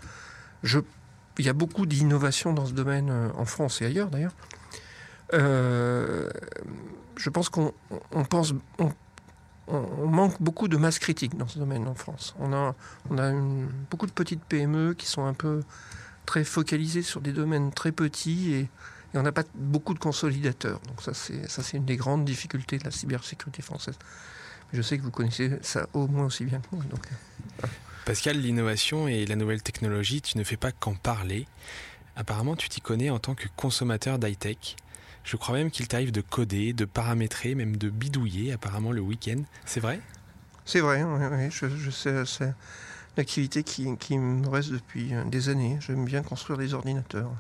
Il 1.38 1.46
y 1.46 1.50
a 1.50 1.54
beaucoup 1.54 1.86
d'innovations 1.86 2.54
dans 2.54 2.66
ce 2.66 2.72
domaine 2.74 3.10
euh, 3.10 3.30
en 3.36 3.46
France 3.46 3.82
et 3.82 3.86
ailleurs 3.86 4.10
d'ailleurs. 4.10 4.34
Euh, 5.34 6.30
je 7.18 7.30
pense 7.30 7.50
qu'on 7.50 7.74
manque 9.68 10.42
beaucoup 10.42 10.68
de 10.68 10.78
masse 10.78 11.00
critique 11.00 11.38
dans 11.38 11.48
ce 11.48 11.58
domaine 11.58 11.88
en 11.88 11.96
France. 11.96 12.36
On 12.40 12.54
a, 12.54 12.76
beaucoup 13.90 14.06
de 14.06 14.12
petites 14.12 14.44
PME 14.44 14.94
qui 14.94 15.08
sont 15.08 15.26
un 15.26 15.34
peu 15.34 15.64
très 16.26 16.44
focalisé 16.44 17.02
sur 17.02 17.22
des 17.22 17.32
domaines 17.32 17.72
très 17.72 17.92
petits 17.92 18.54
et, 18.54 18.70
on 19.18 19.22
n'a 19.22 19.32
pas 19.32 19.44
beaucoup 19.56 19.94
de 19.94 20.00
consolidateurs. 20.00 20.82
Donc 20.90 21.02
ça, 21.02 21.14
c'est 21.14 21.78
une 21.78 21.86
des 21.86 21.96
grandes 21.96 22.26
difficultés 22.26 22.78
de 22.78 22.84
la 22.84 22.92
cybersécurité 22.92 23.62
française. 23.62 23.98
je 24.74 24.82
sais 24.82 24.98
que 24.98 25.04
vous 25.04 25.12
connaissez 25.12 25.58
ça 25.62 25.88
au 25.94 26.08
moins 26.08 26.26
aussi 26.26 26.44
bien 26.44 26.60
que 26.60 26.76
moi. 26.76 26.84
Donc, 26.92 27.08
Pascal, 28.04 28.38
l'innovation 28.38 29.08
et 29.08 29.26
la 29.26 29.38
nouvelle 29.38 29.64
technologie, 29.64 30.22
tu 30.22 30.38
ne 30.38 30.44
fais 30.44 30.58
pas 30.58 30.74
qu'en 30.74 30.96
parler. 30.96 31.48
Apparemment, 32.18 32.58
tu 32.58 32.68
t'y 32.68 32.82
connais 32.82 33.10
en 33.10 33.20
tant 33.20 33.36
que 33.36 33.48
consommateur 33.56 34.20
d'high-tech. 34.20 34.76
Je 35.26 35.38
crois 35.38 35.56
même 35.56 35.72
qu'il 35.72 35.88
t'arrive 35.88 36.12
de 36.12 36.22
coder, 36.22 36.74
de 36.74 36.86
paramétrer, 36.86 37.56
même 37.56 37.78
de 37.78 37.90
bidouiller, 37.90 38.54
apparemment, 38.54 38.92
le 38.92 39.02
week-end. 39.02 39.42
C'est 39.66 39.80
vrai? 39.80 40.00
C'est 40.66 40.82
vrai, 40.82 41.04
oui, 41.04 41.26
oui, 41.32 41.50
je, 41.52 41.90
sais. 41.90 42.26
C'est 42.26 42.46
une 42.46 42.54
activité 43.22 43.64
qui, 43.64 43.98
qui, 43.98 44.20
me 44.20 44.48
reste 44.48 44.72
depuis 44.72 45.14
des 45.26 45.50
années. 45.50 45.78
J'aime 45.80 46.06
bien 46.06 46.22
construire 46.22 46.60
des 46.60 46.76
ordinateurs. 46.76 47.32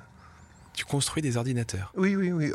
Tu 0.74 0.84
construis 0.84 1.22
des 1.22 1.38
ordinateurs? 1.38 1.94
Oui, 1.96 2.16
oui, 2.16 2.32
oui. 2.32 2.52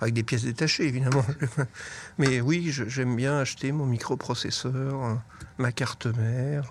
avec 0.00 0.14
des 0.14 0.22
pièces 0.22 0.44
détachées, 0.44 0.86
évidemment. 0.86 1.24
Mais 2.18 2.40
oui, 2.42 2.70
j'aime 2.70 3.16
bien 3.16 3.38
acheter 3.38 3.72
mon 3.72 3.86
microprocesseur, 3.86 5.18
ma 5.58 5.72
carte 5.72 6.06
mère, 6.06 6.70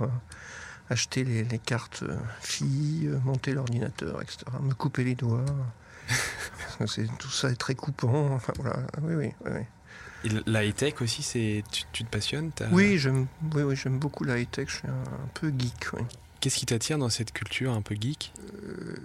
acheter 0.89 1.23
les, 1.23 1.59
cartes 1.59 2.03
filles, 2.41 3.11
monter 3.25 3.53
l'ordinateur, 3.53 4.21
etc. 4.21 4.45
Me 4.61 4.73
couper 4.73 5.03
les 5.03 5.15
doigts. 5.15 5.45
tout 7.19 7.29
ça 7.29 7.49
est 7.49 7.55
très 7.55 7.75
coupant. 7.75 8.33
Enfin, 8.33 8.53
voilà. 8.57 8.79
Oui, 9.01 9.13
oui, 9.15 9.33
oui. 9.45 10.41
la 10.45 10.63
high-tech 10.63 11.01
aussi, 11.01 11.23
c'est 11.23 11.63
tu, 11.71 12.03
te 12.03 12.09
passionnes 12.09 12.51
Oui, 12.71 12.97
j'aime 12.97 13.27
oui, 13.53 13.63
oui, 13.63 13.77
beaucoup 13.89 14.23
la 14.23 14.39
high-tech. 14.39 14.67
Je 14.69 14.75
suis 14.77 14.87
un, 14.87 15.27
peu 15.33 15.51
geek. 15.57 15.87
Qu'est-ce 16.39 16.57
qui 16.57 16.65
t'attire 16.65 16.97
dans 16.97 17.09
cette 17.09 17.33
culture 17.33 17.71
un 17.71 17.81
peu 17.81 17.95
geek? 17.95 18.33
Euh, 18.63 18.95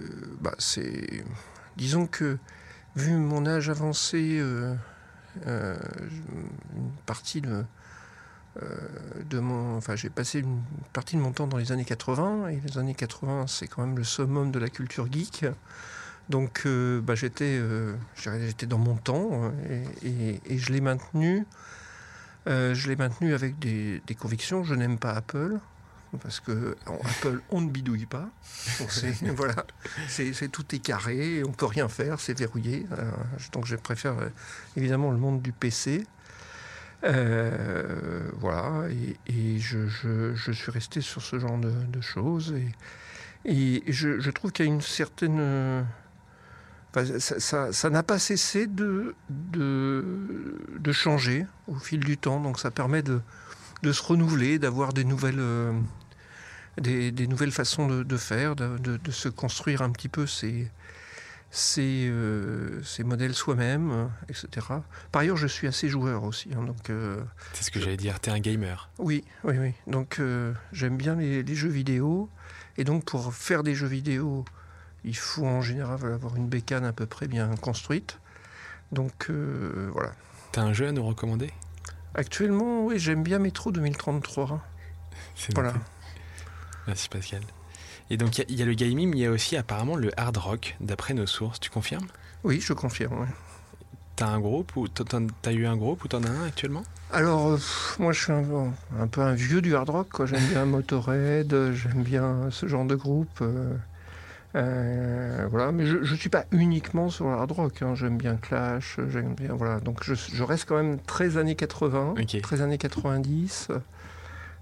bah, 0.41 0.55
C'est 0.59 1.25
Disons 1.77 2.07
que, 2.07 2.39
vu 2.95 3.13
mon 3.13 3.45
âge 3.45 3.69
avancé, 3.69 4.39
euh, 4.39 4.75
euh, 5.47 5.77
une 6.75 6.91
partie 7.05 7.43
de, 7.43 7.65
de 9.29 9.39
mon. 9.39 9.77
Enfin, 9.77 9.97
j'ai 9.97 10.09
passé 10.09 10.39
une 10.39 10.63
partie 10.95 11.17
de 11.17 11.21
mon 11.21 11.33
temps 11.33 11.47
dans 11.47 11.59
les 11.59 11.73
années 11.73 11.85
80, 11.85 12.49
et 12.49 12.61
les 12.61 12.79
années 12.79 12.95
80, 12.95 13.47
c'est 13.47 13.67
quand 13.67 13.85
même 13.85 13.99
le 13.99 14.05
summum 14.05 14.51
de 14.51 14.59
la 14.59 14.71
culture 14.71 15.13
geek. 15.13 15.45
Donc, 16.29 16.67
bah, 16.67 17.15
j'étais, 17.15 17.61
j'étais 18.17 18.67
dans 18.67 18.79
mon 18.79 18.97
temps 18.97 19.53
et, 20.03 20.59
je 20.59 20.73
l'ai 20.73 20.81
maintenu. 20.81 21.47
je 22.47 22.89
l'ai 22.89 22.97
maintenu 22.97 23.35
avec 23.35 23.59
des, 23.59 24.03
des 24.07 24.15
convictions. 24.15 24.65
Je 24.65 24.75
n'aime 24.75 24.99
pas 24.99 25.13
Apple 25.13 25.61
parce 26.17 26.41
que 26.41 26.77
Apple, 26.87 27.41
on 27.51 27.61
ne 27.61 27.71
bidouille 27.71 28.07
pas. 28.07 28.29
voilà, 29.37 29.67
c'est 30.09 30.51
tout 30.51 30.75
est 30.75 30.79
carré, 30.79 31.43
on 31.45 31.53
peut 31.53 31.67
rien 31.67 31.89
faire, 31.89 32.21
c'est 32.21 32.37
verrouillé. 32.37 32.87
Euh, 32.93 33.11
donc 33.53 33.67
je 33.67 33.77
préfère 33.77 34.19
euh, 34.19 34.29
évidemment 34.77 35.11
le 35.11 35.19
monde 35.19 35.43
du 35.43 35.53
PC. 35.53 36.07
Euh, 37.05 38.31
voilà, 38.39 38.89
et, 39.29 39.59
je, 39.59 40.53
suis 40.53 40.71
resté 40.71 41.01
sur 41.01 41.23
ce 41.23 41.39
genre 41.39 41.59
de, 41.59 42.01
choses. 42.01 42.55
Et, 43.45 43.83
je, 43.87 44.31
trouve 44.31 44.53
qu'il 44.53 44.67
y 44.67 44.69
a 44.69 44.73
une 44.73 44.81
certaine. 44.81 45.87
Ça 47.05 47.91
n'a 47.91 48.03
pas 48.03 48.19
cessé 48.19 48.67
de, 48.67 49.15
de, 49.29 50.93
changer 50.93 51.47
au 51.69 51.75
fil 51.75 52.01
du 52.01 52.17
temps. 52.17 52.41
Donc 52.41 52.59
ça 52.59 52.71
permet 52.71 53.03
de, 53.03 53.21
de 53.83 53.93
se 53.93 54.03
renouveler, 54.03 54.59
d'avoir 54.59 54.93
des 54.93 55.05
nouvelles, 55.05 55.41
des, 56.81 57.27
nouvelles 57.27 57.53
façons 57.53 57.87
de, 57.87 58.17
faire, 58.17 58.57
de, 58.57 59.11
se 59.11 59.29
construire 59.29 59.83
un 59.83 59.91
petit 59.91 60.09
peu 60.09 60.27
ces, 60.27 60.69
euh, 61.79 62.81
modèles 63.05 63.35
soi-même, 63.35 64.11
etc. 64.29 64.67
Par 65.13 65.23
ailleurs, 65.23 65.37
je 65.37 65.47
suis 65.47 65.67
assez 65.67 65.89
joueur 65.89 66.25
aussi. 66.25 66.51
Hein, 66.55 66.65
donc, 66.65 66.91
euh, 66.91 67.23
c'est 67.53 67.65
ce 67.65 67.71
que 67.71 67.81
j'allais 67.81 67.97
dire, 67.97 68.21
tu 68.21 68.31
es 68.31 68.33
un 68.33 68.41
gamer. 68.41 68.91
Oui, 68.99 69.25
oui, 69.45 69.57
oui. 69.59 69.73
Donc 69.87 70.19
euh, 70.19 70.53
j'aime 70.73 70.97
bien 70.97 71.15
les, 71.17 71.55
jeux 71.55 71.69
vidéo. 71.69 72.31
Et 72.79 72.85
donc 72.85 73.05
pour 73.07 73.33
faire 73.35 73.63
des 73.63 73.75
jeux 73.75 73.87
vidéo, 73.87 74.45
il 75.05 75.17
faut 75.17 75.47
en 75.47 75.63
général 75.63 76.13
avoir 76.13 76.37
une 76.37 76.49
bécane 76.49 76.85
à 76.85 76.93
peu 76.93 77.07
près 77.07 77.29
bien 77.29 77.55
construite. 77.57 78.19
Donc 78.93 79.31
voilà. 79.31 80.13
Tu 80.53 80.61
as 80.61 80.63
un 80.63 80.73
jeu 80.73 80.89
à 80.89 80.93
nous 80.93 81.05
recommander? 81.05 81.51
Actuellement, 82.15 82.85
oui, 82.85 82.99
j'aime 82.99 83.23
bien 83.23 83.39
Metro 83.39 83.73
2033. 83.73 84.61
Voilà. 85.55 85.75
Merci 86.87 87.09
Pascal. 87.09 87.43
Et 88.11 88.17
donc 88.17 88.39
il 88.39 88.57
y, 88.57 88.63
a 88.63 88.65
le 88.65 88.75
gaming, 88.75 89.11
mais 89.11 89.17
il 89.17 89.21
y 89.21 89.27
a 89.27 89.31
aussi 89.31 89.57
apparemment 89.57 89.97
le 89.97 90.13
hard 90.19 90.37
rock, 90.37 90.77
d'après 90.81 91.13
nos 91.15 91.27
sources. 91.27 91.59
Tu 91.59 91.71
confirmes? 91.71 92.07
Oui, 92.45 92.61
je 92.61 92.73
confirme. 92.73 93.27
T'as 94.15 94.29
un 94.29 94.41
groupe 94.41 94.77
ou 94.77 94.89
t'as 94.89 95.53
eu 95.53 95.67
un 95.67 95.77
groupe 95.77 96.05
ou 96.05 96.09
t'en 96.09 96.23
as 96.23 96.31
un 96.31 96.47
actuellement? 96.47 96.85
Alors 97.13 97.49
euh, 97.49 97.59
moi 97.99 98.13
je 98.13 98.23
suis 98.23 98.33
un, 98.33 99.07
peu 99.11 99.21
un 99.21 99.35
vieux 99.35 99.61
du 99.61 99.75
hard 99.75 99.91
rock. 99.91 100.25
J'aime 100.25 100.47
bien 100.47 100.65
Motorhead, 100.65 101.73
j'aime 101.73 102.03
bien 102.03 102.49
ce 102.51 102.67
genre 102.67 102.85
de 102.85 102.95
groupe. 102.95 103.41
Euh, 103.43 103.77
euh, 104.57 105.47
voilà, 105.51 105.71
mais 105.71 105.85
je 105.85 105.99
ne 105.99 106.17
suis 106.17 106.31
pas 106.31 106.47
uniquement 106.51 107.11
sur 107.11 107.27
le 107.27 107.33
hard 107.33 107.53
rock. 107.53 107.83
Hein. 107.83 107.95
J'aime 107.95 108.17
bien 108.17 108.37
Clash, 108.37 108.99
j'aime 109.09 109.35
bien 109.35 109.53
voilà. 109.55 109.81
Donc 109.81 110.03
je, 110.03 110.43
reste 110.43 110.67
quand 110.67 110.77
même 110.77 110.99
très 110.99 111.37
années 111.37 111.57
80, 111.57 112.15
très 112.43 112.63
années 112.63 112.79
90. 112.79 113.69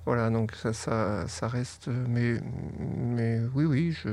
Voilà, 0.06 0.30
donc 0.30 0.52
ça, 0.54 0.72
ça, 0.72 1.26
ça 1.28 1.48
reste. 1.48 1.88
Mais, 2.08 2.40
mais 2.78 3.40
oui, 3.54 3.64
oui, 3.64 3.92
je. 3.92 4.10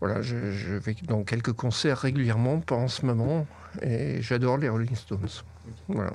Voilà, 0.00 0.22
je, 0.22 0.36
vais 0.36 0.94
dans 1.02 1.24
quelques 1.24 1.52
concerts 1.52 1.98
régulièrement, 1.98 2.60
pas 2.60 2.76
en 2.76 2.86
ce 2.86 3.04
moment, 3.04 3.46
et 3.82 4.22
j'adore 4.22 4.56
les 4.56 4.68
Rolling 4.68 4.94
Stones. 4.94 5.28
Voilà. 5.88 6.12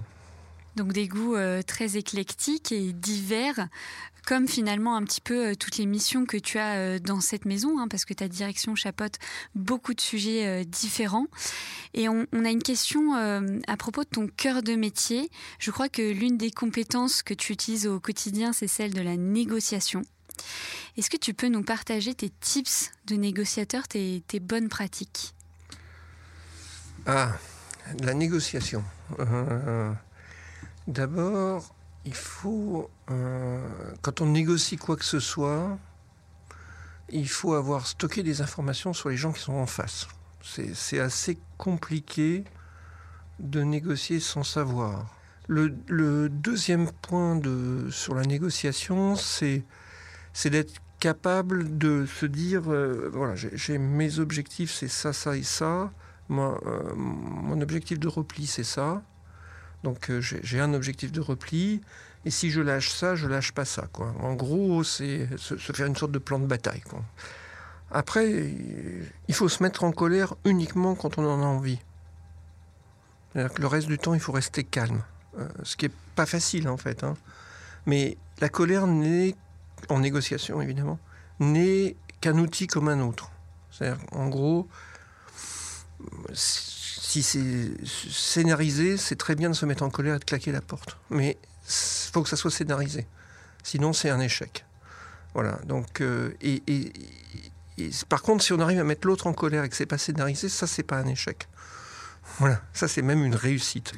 Donc 0.75 0.91
des 0.91 1.07
goûts 1.07 1.35
euh, 1.35 1.61
très 1.61 1.97
éclectiques 1.97 2.71
et 2.71 2.93
divers, 2.93 3.67
comme 4.25 4.47
finalement 4.47 4.95
un 4.95 5.03
petit 5.03 5.21
peu 5.21 5.49
euh, 5.49 5.55
toutes 5.55 5.77
les 5.77 5.85
missions 5.85 6.25
que 6.25 6.37
tu 6.37 6.57
as 6.57 6.75
euh, 6.75 6.99
dans 6.99 7.21
cette 7.21 7.45
maison, 7.45 7.79
hein, 7.79 7.87
parce 7.87 8.05
que 8.05 8.13
ta 8.13 8.27
direction 8.27 8.73
chapeaute 8.73 9.19
beaucoup 9.53 9.93
de 9.93 10.01
sujets 10.01 10.65
différents. 10.65 11.27
Et 11.93 12.09
on, 12.09 12.25
a 12.33 12.49
une 12.49 12.63
question 12.63 13.13
à 13.13 13.77
propos 13.77 14.03
de 14.03 14.09
ton 14.09 14.27
cœur 14.27 14.63
de 14.63 14.75
métier. 14.75 15.29
Je 15.59 15.69
crois 15.69 15.89
que 15.89 16.01
l'une 16.01 16.37
des 16.37 16.49
compétences 16.49 17.21
que 17.21 17.35
tu 17.35 17.53
utilises 17.53 17.85
au 17.85 17.99
quotidien, 17.99 18.51
c'est 18.51 18.67
celle 18.67 18.93
de 18.93 19.01
la 19.01 19.15
négociation. 19.15 20.01
Est-ce 20.97 21.09
que 21.09 21.17
tu 21.17 21.35
peux 21.35 21.49
nous 21.49 21.63
partager 21.63 22.15
tes 22.15 22.29
tips 22.29 22.91
de 23.05 23.15
négociateur, 23.15 23.87
tes, 23.87 24.23
tes 24.27 24.39
bonnes 24.39 24.69
pratiques? 24.69 25.35
Ah, 27.05 27.33
la 28.01 28.13
négociation. 28.15 28.83
D'abord, 30.87 31.73
il 32.05 32.13
faut, 32.13 32.89
euh, 33.09 33.67
quand 34.01 34.21
on 34.21 34.27
négocie 34.27 34.77
quoi 34.77 34.97
que 34.97 35.05
ce 35.05 35.19
soit, 35.19 35.77
il 37.09 37.29
faut 37.29 37.53
avoir 37.53 37.87
stocké 37.87 38.23
des 38.23 38.41
informations 38.41 38.93
sur 38.93 39.09
les 39.09 39.17
gens 39.17 39.31
qui 39.31 39.41
sont 39.41 39.53
en 39.53 39.65
face. 39.65 40.07
C'est 40.41 40.99
assez 40.99 41.37
compliqué 41.57 42.43
de 43.39 43.61
négocier 43.61 44.19
sans 44.19 44.43
savoir. 44.43 45.15
Le, 45.47 46.29
deuxième 46.29 46.91
point 46.91 47.35
de, 47.35 47.87
sur 47.89 48.15
la 48.15 48.23
négociation, 48.23 49.15
c'est 49.15 49.63
d'être 50.45 50.73
capable 50.99 51.77
de 51.77 52.05
se 52.05 52.25
dire, 52.25 52.63
euh, 52.67 53.09
voilà, 53.13 53.35
j'ai 53.35 53.77
mes 53.77 54.19
objectifs, 54.19 54.71
c'est 54.73 54.87
ça, 54.87 55.13
ça 55.13 55.35
et 55.37 55.43
ça. 55.43 55.91
Euh, 56.29 56.95
mon 56.95 57.61
objectif 57.61 57.99
de 57.99 58.07
repli, 58.07 58.47
c'est 58.47 58.63
ça. 58.63 59.01
Donc 59.83 60.09
euh, 60.09 60.21
j'ai 60.21 60.59
un 60.59 60.73
objectif 60.73 61.11
de 61.11 61.21
repli, 61.21 61.81
et 62.25 62.31
si 62.31 62.49
je 62.49 62.61
lâche 62.61 62.89
ça, 62.89 63.15
je 63.15 63.27
lâche 63.27 63.51
pas 63.51 63.65
ça. 63.65 63.87
Quoi. 63.91 64.13
En 64.21 64.33
gros, 64.33 64.83
c'est 64.83 65.27
se, 65.37 65.55
faire 65.55 65.87
une 65.87 65.95
sorte 65.95 66.11
de 66.11 66.19
plan 66.19 66.39
de 66.39 66.45
bataille. 66.45 66.81
Quoi. 66.81 67.03
Après, 67.91 68.53
il 69.27 69.35
faut 69.35 69.49
se 69.49 69.61
mettre 69.61 69.83
en 69.83 69.91
colère 69.91 70.35
uniquement 70.45 70.95
quand 70.95 71.17
on 71.17 71.25
en 71.25 71.41
a 71.41 71.45
envie. 71.45 71.79
Le 73.35 73.67
reste 73.67 73.87
du 73.87 73.97
temps, 73.97 74.13
il 74.13 74.19
faut 74.19 74.31
rester 74.31 74.63
calme. 74.63 75.03
Euh, 75.39 75.47
ce 75.63 75.75
qui 75.75 75.85
n'est 75.85 75.93
pas 76.15 76.25
facile 76.25 76.69
en 76.69 76.77
fait. 76.77 77.03
Hein. 77.03 77.15
Mais 77.85 78.17
la 78.39 78.49
colère 78.49 78.87
n'est, 78.87 79.35
en 79.89 79.99
négociation 79.99 80.61
évidemment, 80.61 80.99
n'est 81.39 81.95
qu'un 82.21 82.37
outil 82.37 82.67
comme 82.67 82.87
un 82.87 83.01
autre. 83.01 83.31
C'est-à-dire, 83.71 83.99
en 84.11 84.27
gros, 84.29 84.67
c'est 87.21 87.71
scénarisé, 87.85 88.97
c'est 88.97 89.15
très 89.15 89.35
bien 89.35 89.49
de 89.49 89.55
se 89.55 89.65
mettre 89.65 89.83
en 89.83 89.89
colère 89.89 90.15
et 90.15 90.19
de 90.19 90.23
claquer 90.23 90.51
la 90.51 90.61
porte. 90.61 90.97
Mais 91.09 91.37
il 91.65 92.11
faut 92.11 92.23
que 92.23 92.29
ça 92.29 92.35
soit 92.35 92.51
scénarisé. 92.51 93.05
Sinon, 93.63 93.93
c'est 93.93 94.09
un 94.09 94.19
échec. 94.19 94.65
Voilà. 95.33 95.59
Donc, 95.65 96.01
euh, 96.01 96.31
par 98.09 98.21
contre, 98.21 98.43
si 98.43 98.53
on 98.53 98.59
arrive 98.59 98.79
à 98.79 98.83
mettre 98.83 99.07
l'autre 99.07 99.27
en 99.27 99.33
colère 99.33 99.63
et 99.63 99.69
que 99.69 99.75
c'est 99.75 99.85
pas 99.85 99.97
scénarisé, 99.97 100.49
ça, 100.49 100.67
c'est 100.67 100.83
pas 100.83 100.97
un 100.97 101.07
échec. 101.07 101.47
Voilà. 102.39 102.61
Ça, 102.73 102.87
c'est 102.87 103.01
même 103.01 103.23
une 103.23 103.35
réussite. 103.35 103.93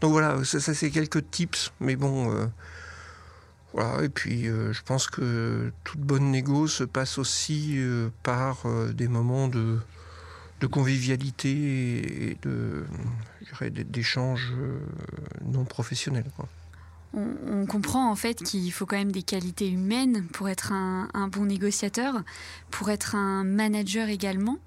Donc 0.00 0.12
voilà, 0.12 0.42
ça, 0.44 0.60
c'est 0.60 0.90
quelques 0.90 1.30
tips. 1.30 1.72
Mais 1.80 1.96
bon. 1.96 2.34
Euh, 2.34 2.46
voilà, 3.72 4.02
et 4.02 4.08
puis 4.08 4.48
euh, 4.48 4.72
je 4.72 4.82
pense 4.82 5.06
que 5.06 5.72
toute 5.84 6.00
bonne 6.00 6.32
négo 6.32 6.66
se 6.66 6.82
passe 6.82 7.18
aussi 7.18 7.78
par 8.24 8.64
des 8.92 9.06
moments 9.06 9.46
de, 9.46 9.78
de 10.60 10.66
convivialité 10.66 12.30
et 12.30 12.38
de, 12.42 12.84
d'échanges 13.84 14.52
euh, 14.56 14.78
non 15.44 15.64
professionnels. 15.64 16.30
on, 17.14 17.66
comprend 17.66 18.10
en 18.10 18.14
fait 18.14 18.42
qu'il 18.42 18.70
faut 18.72 18.86
quand 18.86 18.96
même 18.96 19.12
des 19.12 19.22
qualités 19.22 19.68
humaines 19.68 20.26
pour 20.32 20.48
être 20.48 20.72
un, 20.72 21.28
bon 21.28 21.46
négociateur, 21.46 22.22
pour 22.70 22.90
être 22.90 23.14
un 23.14 23.42
manager 23.42 24.08
également. 24.08 24.58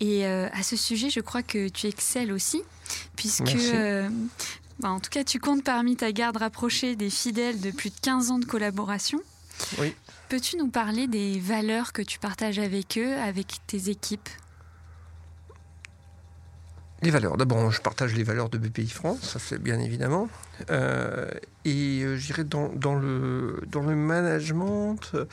Et 0.00 0.26
euh, 0.26 0.48
à 0.52 0.62
ce 0.62 0.76
sujet, 0.76 1.10
je 1.10 1.20
crois 1.20 1.42
que 1.42 1.68
tu 1.68 1.86
excelles 1.86 2.32
aussi, 2.32 2.62
puisque 3.16 3.54
euh, 3.54 4.08
bah, 4.80 4.90
en 4.90 5.00
tout 5.00 5.10
cas, 5.10 5.24
tu 5.24 5.38
comptes 5.38 5.62
parmi 5.62 5.96
ta 5.96 6.10
garde 6.12 6.38
rapprochée 6.38 6.96
des 6.96 7.10
fidèles 7.10 7.60
de 7.60 7.70
plus 7.70 7.90
de 7.90 8.00
15 8.00 8.30
ans 8.30 8.38
de 8.38 8.44
collaboration. 8.44 9.20
Oui. 9.78 9.94
Peux-tu 10.28 10.56
nous 10.56 10.68
parler 10.68 11.06
des 11.06 11.38
valeurs 11.38 11.92
que 11.92 12.02
tu 12.02 12.18
partages 12.18 12.58
avec 12.58 12.98
eux, 12.98 13.14
avec 13.14 13.58
tes 13.66 13.88
équipes? 13.88 14.28
Les 17.04 17.10
valeurs. 17.10 17.36
D'abord, 17.36 17.70
je 17.70 17.80
partage 17.80 18.14
les 18.14 18.24
valeurs 18.24 18.48
de 18.48 18.58
BPI 18.58 18.88
France, 18.88 19.20
ça 19.20 19.38
c'est 19.38 19.62
bien 19.62 19.78
évidemment. 19.78 20.28
Euh, 20.70 21.30
et 21.64 22.02
euh, 22.02 22.16
je 22.16 22.26
dirais 22.26 22.44
dans, 22.44 22.94
le, 22.94 23.62
dans 23.70 23.82
le 23.82 23.94
management, 23.94 24.98
euh, 25.14 25.26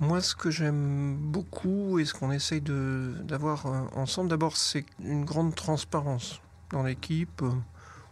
moi 0.00 0.20
ce 0.20 0.34
que 0.34 0.50
j'aime 0.50 1.16
beaucoup 1.16 1.98
et 1.98 2.04
ce 2.04 2.14
qu'on 2.14 2.32
essaye 2.32 2.62
d'avoir 2.62 3.66
ensemble, 3.94 4.30
d'abord 4.30 4.56
c'est 4.56 4.86
une 5.00 5.24
grande 5.24 5.54
transparence 5.54 6.40
dans 6.70 6.82
l'équipe. 6.82 7.42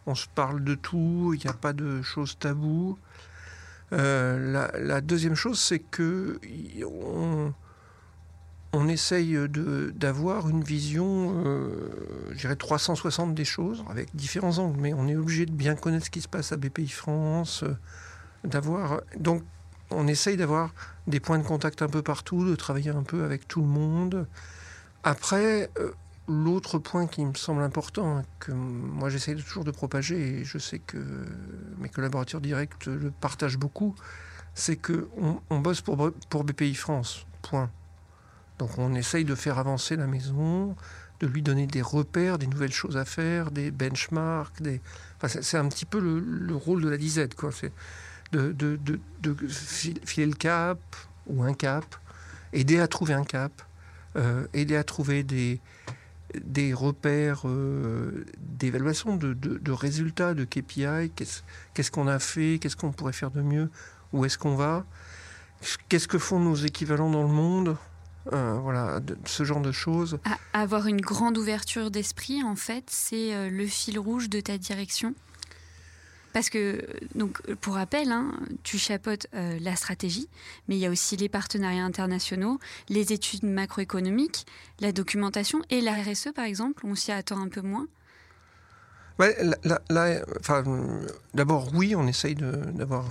On 0.07 0.15
se 0.15 0.27
parle 0.33 0.63
de 0.63 0.75
tout, 0.75 1.33
il 1.35 1.41
n'y 1.45 1.51
a 1.51 1.55
pas 1.55 1.73
de 1.73 2.03
choses 2.03 2.39
taboues. 2.39 2.99
La, 3.91 4.71
la, 4.79 5.01
deuxième 5.03 5.35
chose, 5.35 5.61
c'est 5.61 5.79
que 5.79 6.41
on, 6.83 7.53
on 8.73 8.89
essaye 8.89 9.37
d'avoir 9.95 10.49
une 10.49 10.65
vision, 10.65 11.43
euh, 11.45 11.91
je 12.33 12.39
dirais 12.39 12.57
360 12.57 13.35
des 13.35 13.45
choses, 13.45 13.85
avec 13.89 14.15
différents 14.17 14.59
angles, 14.59 14.81
mais 14.81 14.95
on 14.95 15.09
est 15.09 15.17
obligé 15.17 15.45
de 15.45 15.53
bien 15.53 15.75
connaître 15.75 16.07
ce 16.07 16.11
qui 16.11 16.23
se 16.23 16.29
passe 16.29 16.53
à 16.53 16.57
BPI 16.57 16.89
France, 16.89 17.65
euh, 17.65 17.77
d'avoir... 18.45 19.03
Donc, 19.19 19.43
on 19.91 20.07
essaye 20.07 20.39
d'avoir 20.39 20.73
des 21.07 21.21
points 21.21 21.39
de 21.39 21.47
contact 21.47 21.83
un 21.83 21.89
peu 21.89 22.01
partout, 22.01 22.49
de 22.49 22.57
travailler 22.57 22.91
un 22.91 23.03
peu 23.03 23.25
avec 23.25 23.47
tout 23.47 23.61
le 23.61 23.67
monde. 23.67 24.27
Après, 25.05 25.71
euh, 25.79 25.93
l'autre 26.27 26.79
point 26.79 27.07
qui 27.07 27.27
me 27.27 27.35
semble 27.35 27.63
important, 27.63 28.23
que 28.39 28.53
moi 28.53 29.11
j'essaye 29.11 29.37
toujours 29.37 29.65
de 29.65 29.71
propager, 29.71 30.41
et 30.41 30.45
je 30.45 30.57
sais 30.57 30.79
que 30.79 30.97
mes 31.79 31.91
collaborateurs 31.91 32.41
directs 32.41 32.87
le 32.87 33.11
partagent 33.11 33.59
beaucoup, 33.59 33.95
c'est 34.55 34.77
qu'on 34.77 35.43
on 35.51 35.59
bosse 35.59 35.83
pour, 35.83 36.11
pour 36.31 36.45
BPI 36.45 36.75
France, 36.75 37.27
point. 37.43 37.71
Donc 38.59 38.79
on 38.79 38.95
essaye 38.95 39.25
de 39.25 39.35
faire 39.35 39.59
avancer 39.59 39.97
la 39.97 40.07
maison, 40.07 40.77
de 41.21 41.27
lui 41.27 41.43
donner 41.43 41.67
des 41.67 41.83
repères, 41.83 42.39
des 42.39 42.47
nouvelles 42.47 42.73
choses 42.73 42.97
à 42.97 43.05
faire, 43.05 43.51
des 43.51 43.71
benchmarks. 43.71 44.61
Des... 44.61 44.81
c'est 45.27 45.57
un 45.57 45.69
petit 45.69 45.85
peu 45.85 46.01
le, 46.01 46.55
rôle 46.55 46.83
de 46.83 46.89
la 46.89 46.97
disette, 46.97 47.35
quoi. 47.35 47.51
C'est 47.53 47.73
de, 48.33 48.79
filer 50.05 50.27
le 50.27 50.35
cap 50.35 50.79
ou 51.27 51.43
un 51.43 51.55
cap, 51.55 51.85
aider 52.53 52.81
à 52.81 52.89
trouver 52.89 53.15
un 53.15 53.25
cap, 53.25 53.63
euh, 54.17 54.47
aider 54.53 54.77
à 54.77 54.85
trouver 54.85 55.23
des, 55.23 55.61
repères 56.75 57.43
euh, 57.45 58.25
d'évaluation 58.39 59.17
de, 59.17 59.73
résultats, 59.73 60.35
de 60.35 60.45
KPI, 60.45 61.13
qu'est-ce 61.15 61.91
qu'on 61.91 62.09
a 62.09 62.19
fait, 62.19 62.59
qu'est-ce 62.61 62.77
qu'on 62.77 62.93
pourrait 62.93 63.13
faire 63.13 63.31
de 63.31 63.43
mieux, 63.43 63.71
où 64.13 64.25
est-ce 64.25 64.39
qu'on 64.39 64.57
va, 64.57 64.85
qu'est-ce 65.89 66.09
que 66.09 66.19
font 66.19 66.41
nos 66.41 66.57
équivalents 66.57 67.11
dans 67.11 67.23
le 67.23 67.29
monde, 67.33 67.77
euh, 68.33 68.59
voilà, 68.63 69.01
ce 69.25 69.45
genre 69.45 69.61
de 69.61 69.73
choses. 69.73 70.19
avoir 70.53 70.87
une 70.87 71.01
grande 71.01 71.37
ouverture 71.39 71.91
d'esprit, 71.91 72.43
en 72.43 72.57
fait, 72.57 72.85
c'est 72.89 73.35
euh, 73.35 73.51
le 73.51 73.67
fil 73.67 73.99
rouge 73.99 74.29
de 74.29 74.41
ta 74.41 74.59
direction. 74.59 75.15
Parce 76.33 76.49
que, 76.49 76.87
donc, 77.15 77.43
pour 77.57 77.75
rappel, 77.75 78.11
hein, 78.11 78.33
tu 78.63 78.79
chapeautes 78.79 79.27
euh, 79.35 79.59
la 79.61 79.77
stratégie, 79.77 80.29
mais 80.67 80.77
il 80.77 80.79
y 80.79 80.87
a 80.87 80.91
aussi 80.91 81.17
les 81.17 81.29
partenariats 81.29 81.85
internationaux, 81.85 82.59
les 82.89 83.13
études 83.13 83.43
macroéconomiques, 83.43 84.47
la 84.81 84.93
documentation 84.93 85.61
et 85.69 85.81
la 85.81 85.93
RSE, 85.93 86.29
par 86.35 86.45
exemple. 86.45 86.87
On 86.87 86.95
s'y 86.95 87.13
attend 87.13 87.41
un 87.41 87.49
peu 87.49 87.61
moins. 87.61 87.87
Ouais, 89.19 89.37
D'abord, 91.35 91.75
oui, 91.75 91.95
on 91.95 92.07
essaye 92.07 92.35
d'avoir 92.35 93.05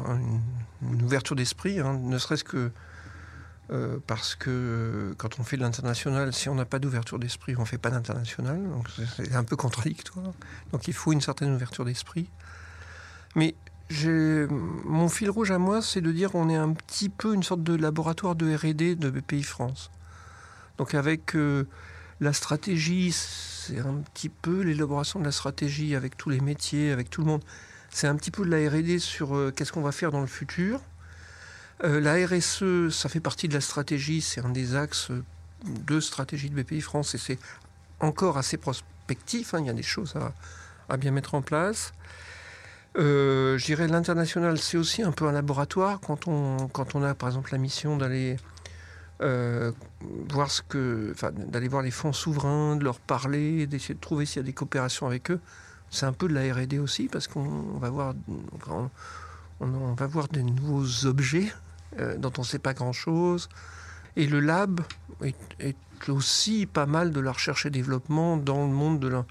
une, 0.81 1.03
ouverture 1.03 1.35
d'esprit, 1.35 1.79
hein, 1.79 1.99
ne 2.01 2.17
serait-ce 2.17 2.43
que 2.43 2.71
euh, 3.71 3.99
parce 4.05 4.35
que 4.35 4.49
euh, 4.49 5.13
quand 5.17 5.39
on 5.39 5.43
fait 5.43 5.55
de 5.55 5.61
l'international, 5.61 6.33
si 6.33 6.49
on 6.49 6.55
n'a 6.55 6.65
pas 6.65 6.79
d'ouverture 6.79 7.19
d'esprit, 7.19 7.55
on 7.55 7.61
ne 7.61 7.65
fait 7.65 7.77
pas 7.77 7.89
d'international. 7.89 8.61
Donc 8.61 8.87
c'est 9.15 9.33
un 9.33 9.45
peu 9.45 9.55
contradictoire. 9.55 10.33
Donc 10.73 10.89
il 10.89 10.93
faut 10.93 11.13
une 11.13 11.21
certaine 11.21 11.53
ouverture 11.53 11.85
d'esprit. 11.85 12.29
Mais 13.35 13.55
mon 14.85 15.07
fil 15.07 15.29
rouge 15.29 15.51
à 15.51 15.57
moi, 15.57 15.81
c'est 15.81 16.01
de 16.01 16.11
dire 16.11 16.31
qu'on 16.31 16.49
est 16.49 16.55
un 16.55 16.73
petit 16.73 17.07
peu 17.07 17.33
une 17.33 17.43
sorte 17.43 17.63
de 17.63 17.73
laboratoire 17.73 18.35
de 18.35 18.53
R&D 18.53 18.95
de 18.95 19.09
BPI 19.09 19.43
France. 19.43 19.89
Donc 20.77 20.93
avec 20.93 21.33
euh, 21.35 21.65
la 22.19 22.33
stratégie, 22.33 23.13
c'est 23.13 23.79
un 23.79 24.01
petit 24.13 24.29
peu 24.29 24.61
l'élaboration 24.63 25.21
de 25.21 25.25
la 25.25 25.31
stratégie 25.31 25.95
avec 25.95 26.17
tous 26.17 26.29
les 26.29 26.41
métiers, 26.41 26.91
avec 26.91 27.09
tout 27.09 27.21
le 27.21 27.27
monde. 27.27 27.43
C'est 27.89 28.07
un 28.07 28.17
petit 28.17 28.31
peu 28.31 28.43
de 28.43 28.49
la 28.49 28.69
R&D 28.69 28.99
sur 28.99 29.53
qu'est-ce 29.55 29.71
qu'on 29.71 29.81
va 29.81 29.93
faire 29.93 30.11
dans 30.11 30.21
le 30.21 30.27
futur. 30.27 30.81
Euh, 31.83 31.99
la 31.99 32.13
RSE, 32.27 32.93
ça 32.93 33.09
fait 33.09 33.19
partie 33.19 33.47
de 33.47 33.53
la 33.55 33.61
stratégie, 33.61 34.21
c'est 34.21 34.41
un 34.41 34.49
des 34.49 34.75
axes 34.75 35.09
de 35.65 35.99
stratégie 35.99 36.49
de 36.49 36.61
BPI 36.61 36.81
France 36.81 37.15
et 37.15 37.17
c'est 37.17 37.39
encore 37.99 38.37
assez 38.37 38.57
prospectif, 38.57 39.53
hein. 39.53 39.59
il 39.61 39.65
y 39.65 39.69
a 39.69 39.73
des 39.73 39.83
choses 39.83 40.15
à, 40.89 40.97
bien 40.97 41.11
mettre 41.11 41.33
en 41.33 41.41
place. 41.41 41.93
Euh, 42.97 43.57
je 43.57 43.65
dirais 43.65 43.87
l'international, 43.87 44.59
c'est 44.59 44.77
aussi 44.77 45.01
un 45.01 45.11
peu 45.11 45.25
un 45.25 45.31
laboratoire 45.31 45.99
quand 46.01 46.27
on, 46.27 46.67
quand 46.67 46.93
on 46.93 47.03
a 47.03 47.15
par 47.15 47.29
exemple 47.29 47.51
la 47.51 47.57
mission 47.57 47.97
d'aller 47.97 48.37
euh, 49.21 49.71
voir 50.29 50.49
voir 51.69 51.81
les 51.81 51.91
fonds 51.91 52.13
souverains, 52.13 52.75
de 52.75 52.83
leur 52.83 52.99
parler, 52.99 53.65
d'essayer 53.65 53.95
de 53.95 53.99
trouver 53.99 54.25
s'il 54.25 54.37
y 54.37 54.39
a 54.41 54.45
des 54.45 54.53
coopérations 54.53 55.07
avec 55.07 55.31
eux. 55.31 55.39
C'est 55.89 56.05
un 56.05 56.13
peu 56.13 56.27
de 56.27 56.33
la 56.33 56.53
R&D 56.53 56.77
aussi 56.79 57.07
parce 57.07 57.27
qu'on 57.27 57.79
va 57.79 57.89
voir, 57.89 58.13
on 59.59 59.93
va 59.93 60.07
voir 60.07 60.27
des 60.27 60.43
nouveaux 60.43 61.05
objets 61.05 61.51
euh, 61.99 62.17
dont 62.17 62.31
on 62.37 62.41
ne 62.41 62.45
sait 62.45 62.59
pas 62.59 62.73
grand-chose. 62.73 63.49
Et 64.15 64.27
le 64.27 64.39
lab 64.39 64.81
est, 65.23 65.35
aussi 66.07 66.65
pas 66.65 66.87
mal 66.87 67.11
de 67.11 67.19
la 67.19 67.31
recherche 67.31 67.67
et 67.67 67.69
développement 67.69 68.35
dans 68.35 68.65
le 68.65 68.73
monde 68.73 68.99
de 68.99 69.07
la, 69.07 69.25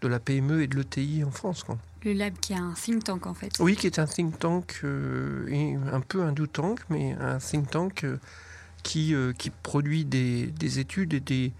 de 0.00 0.08
la 0.08 0.18
PME 0.18 0.62
et 0.62 0.66
de 0.66 0.76
l'ETI 0.76 1.22
en 1.24 1.30
France. 1.30 1.64
Le 2.04 2.12
lab 2.12 2.34
qui 2.40 2.54
est 2.54 2.56
un 2.56 2.74
think 2.74 3.04
tank 3.04 3.26
en 3.26 3.34
fait. 3.34 3.52
Oui, 3.60 3.76
qui 3.76 3.86
est 3.86 3.98
un 3.98 4.06
think 4.06 4.38
tank, 4.38 4.80
euh, 4.84 5.76
un 5.92 6.00
peu 6.00 6.22
un 6.22 6.32
do 6.32 6.46
tank, 6.46 6.80
mais 6.90 7.12
un 7.12 7.38
think 7.38 7.70
tank 7.70 8.04
euh, 8.04 8.18
qui, 8.82 9.14
qui 9.38 9.50
produit 9.50 10.04
des, 10.04 10.46
des, 10.46 10.78
études 10.80 11.14
et 11.14 11.20
des, 11.20 11.52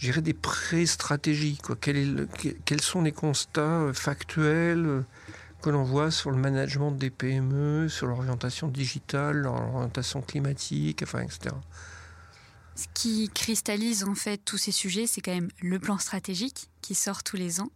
des 0.00 0.34
pré-stratégies. 0.34 1.58
Quel 1.80 2.26
quels 2.64 2.80
sont 2.80 3.02
les 3.02 3.12
constats 3.12 3.92
factuels 3.94 5.04
que 5.62 5.70
l'on 5.70 5.84
voit 5.84 6.10
sur 6.10 6.30
le 6.30 6.36
management 6.36 6.90
des 6.92 7.10
PME, 7.10 7.88
sur 7.88 8.06
l'orientation 8.06 8.68
digitale, 8.68 9.38
l'orientation 9.38 10.20
climatique, 10.20 11.02
enfin, 11.02 11.20
etc. 11.20 11.54
Ce 12.74 12.86
qui 12.94 13.30
cristallise 13.32 14.04
en 14.04 14.14
fait 14.14 14.38
tous 14.38 14.58
ces 14.58 14.72
sujets, 14.72 15.06
c'est 15.06 15.20
quand 15.20 15.34
même 15.34 15.50
le 15.60 15.78
plan 15.78 15.98
stratégique 15.98 16.68
qui 16.80 16.94
sort 16.94 17.22
tous 17.22 17.36
les 17.36 17.60
ans. 17.60 17.70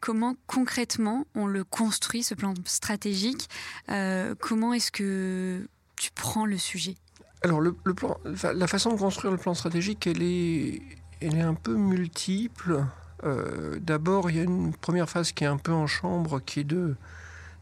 Comment 0.00 0.36
concrètement 0.46 1.26
on 1.34 1.46
le 1.46 1.64
construit, 1.64 2.22
ce 2.22 2.34
plan 2.34 2.54
stratégique? 2.64 3.48
Euh, 3.90 4.34
Comment 4.38 4.72
est-ce 4.72 4.90
que 4.90 5.68
tu 5.96 6.10
prends 6.12 6.46
le 6.46 6.56
sujet? 6.56 6.94
Alors, 7.42 7.60
le, 7.60 7.72
plan, 7.72 8.18
la 8.24 8.66
façon 8.66 8.92
de 8.92 8.98
construire 8.98 9.32
le 9.32 9.38
plan 9.38 9.54
stratégique, 9.54 10.06
elle 10.06 10.22
est, 10.22 10.82
elle 11.20 11.36
est 11.36 11.42
un 11.42 11.54
peu 11.54 11.74
multiple. 11.74 12.84
Euh, 13.24 13.78
d'abord, 13.80 14.30
il 14.30 14.36
y 14.36 14.40
a 14.40 14.44
une 14.44 14.72
première 14.72 15.08
phase 15.08 15.32
qui 15.32 15.44
est 15.44 15.48
un 15.48 15.56
peu 15.56 15.72
en 15.72 15.86
chambre, 15.86 16.40
qui 16.40 16.60
est 16.60 16.64
de 16.64 16.96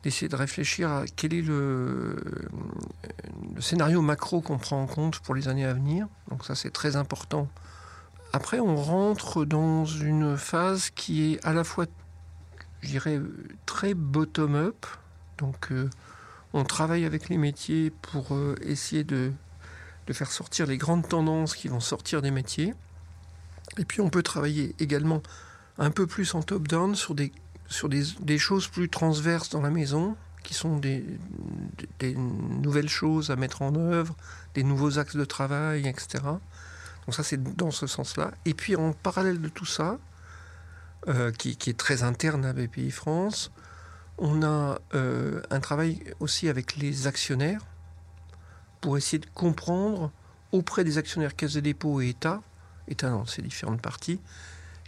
d'essayer 0.06 0.28
de 0.28 0.36
réfléchir 0.36 0.88
à 0.88 1.04
quel 1.16 1.34
est 1.34 1.42
le, 1.42 2.14
scénario 3.58 4.02
macro 4.02 4.40
qu'on 4.40 4.56
prend 4.56 4.80
en 4.80 4.86
compte 4.86 5.18
pour 5.18 5.34
les 5.34 5.48
années 5.48 5.64
à 5.64 5.72
venir. 5.72 6.06
Donc 6.30 6.44
ça, 6.44 6.54
c'est 6.54 6.70
très 6.70 6.94
important. 6.94 7.48
Après, 8.32 8.60
on 8.60 8.76
rentre 8.76 9.44
dans 9.44 9.84
une 9.84 10.36
phase 10.36 10.90
qui 10.90 11.32
est 11.32 11.44
à 11.44 11.52
la 11.52 11.64
fois, 11.64 11.86
je 12.82 12.88
dirais, 12.88 13.20
très 13.66 13.94
bottom-up. 13.94 14.86
Donc, 15.38 15.72
euh, 15.72 15.90
on 16.52 16.62
travaille 16.62 17.04
avec 17.04 17.28
les 17.28 17.36
métiers 17.36 17.90
pour 17.90 18.32
euh, 18.32 18.54
essayer 18.62 19.02
de, 19.02 19.32
de 20.06 20.12
faire 20.12 20.30
sortir 20.30 20.66
les 20.66 20.78
grandes 20.78 21.08
tendances 21.08 21.56
qui 21.56 21.66
vont 21.66 21.80
sortir 21.80 22.22
des 22.22 22.30
métiers. 22.30 22.74
Et 23.76 23.84
puis, 23.84 24.00
on 24.00 24.08
peut 24.08 24.22
travailler 24.22 24.72
également 24.78 25.20
un 25.78 25.90
peu 25.90 26.06
plus 26.06 26.36
en 26.36 26.42
top-down 26.42 26.94
sur 26.94 27.16
des 27.16 27.32
sur 27.68 27.88
des, 27.88 28.38
choses 28.38 28.68
plus 28.68 28.88
transverses 28.88 29.50
dans 29.50 29.60
la 29.60 29.70
maison, 29.70 30.16
qui 30.42 30.54
sont 30.54 30.78
des, 30.78 31.04
nouvelles 32.02 32.88
choses 32.88 33.30
à 33.30 33.36
mettre 33.36 33.62
en 33.62 33.74
œuvre, 33.74 34.16
des 34.54 34.62
nouveaux 34.62 34.98
axes 34.98 35.16
de 35.16 35.24
travail, 35.24 35.88
etc. 35.88 36.24
Donc 36.24 37.14
ça, 37.14 37.22
c'est 37.22 37.42
dans 37.56 37.70
ce 37.70 37.86
sens-là. 37.86 38.32
Et 38.44 38.54
puis 38.54 38.76
en 38.76 38.92
parallèle 38.92 39.40
de 39.40 39.48
tout 39.48 39.66
ça, 39.66 39.98
euh, 41.08 41.30
qui, 41.30 41.50
est 41.50 41.76
très 41.76 42.02
interne 42.02 42.44
à 42.44 42.52
BPI 42.52 42.90
France, 42.90 43.52
On 44.18 44.42
a 44.42 44.78
euh, 44.94 45.40
un 45.50 45.60
travail 45.60 46.02
aussi 46.20 46.48
avec 46.48 46.76
les 46.76 47.06
actionnaires 47.06 47.60
pour 48.80 48.96
essayer 48.96 49.18
de 49.18 49.26
comprendre 49.34 50.10
auprès 50.52 50.84
des 50.84 50.98
actionnaires 50.98 51.36
Caisse 51.36 51.54
de 51.54 51.60
dépôt 51.60 52.00
et 52.00 52.08
État, 52.08 52.40
État 52.88 53.10
dans 53.10 53.26
ses 53.26 53.42
différentes 53.42 53.80
parties, 53.80 54.20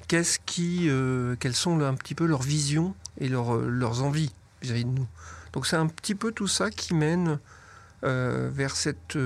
qu'est-ce 0.09 0.38
qui, 0.44 0.88
euh, 0.88 1.37
quelles 1.38 1.55
sont 1.55 1.81
un 1.81 1.94
petit 1.94 2.14
peu 2.14 2.27
leurs 2.27 2.42
visions 2.42 2.94
et 3.21 3.29
leurs 3.29 4.03
envies 4.03 4.33
vis-à-vis 4.62 4.85
de 4.85 4.90
nous. 4.90 5.07
Donc 5.53 5.66
c'est 5.66 5.77
un 5.77 5.87
petit 5.87 6.14
peu 6.14 6.33
tout 6.33 6.49
ça 6.49 6.71
qui 6.71 6.94
mène 6.94 7.38
vers 8.03 8.77
cette 8.77 9.18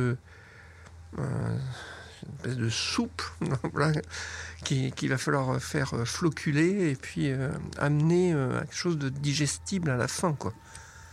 espèce 2.22 2.56
de 2.56 2.68
soupe 2.68 3.22
qu'il 4.64 4.92
qui 4.92 5.08
va 5.08 5.18
falloir 5.18 5.60
faire 5.60 5.92
floculer 6.06 6.90
et 6.90 6.94
puis 6.94 7.30
euh, 7.30 7.50
amener 7.78 8.32
euh, 8.32 8.60
quelque 8.60 8.74
chose 8.74 8.98
de 8.98 9.08
digestible 9.08 9.90
à 9.90 9.96
la 9.96 10.08
fin. 10.08 10.32
Quoi. 10.34 10.52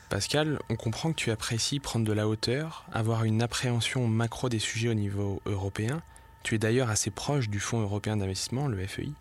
Pascal, 0.10 0.60
on 0.70 0.76
comprend 0.76 1.12
que 1.12 1.18
tu 1.18 1.32
apprécies 1.32 1.80
prendre 1.80 2.06
de 2.06 2.14
la 2.14 2.28
hauteur, 2.28 2.86
avoir 2.92 3.24
une 3.24 3.42
appréhension 3.42 4.08
macro 4.08 4.50
des 4.50 4.60
sujets 4.60 4.90
au 4.90 4.94
niveau 4.94 5.42
européen. 5.46 6.02
Tu 6.44 6.56
es 6.56 6.58
d'ailleurs 6.58 6.90
assez 6.90 7.12
proche 7.12 7.50
du 7.50 7.60
Fonds 7.60 7.82
européen 7.82 8.18
d'investissement, 8.18 8.68
le 8.68 8.86
FEI. 8.88 9.12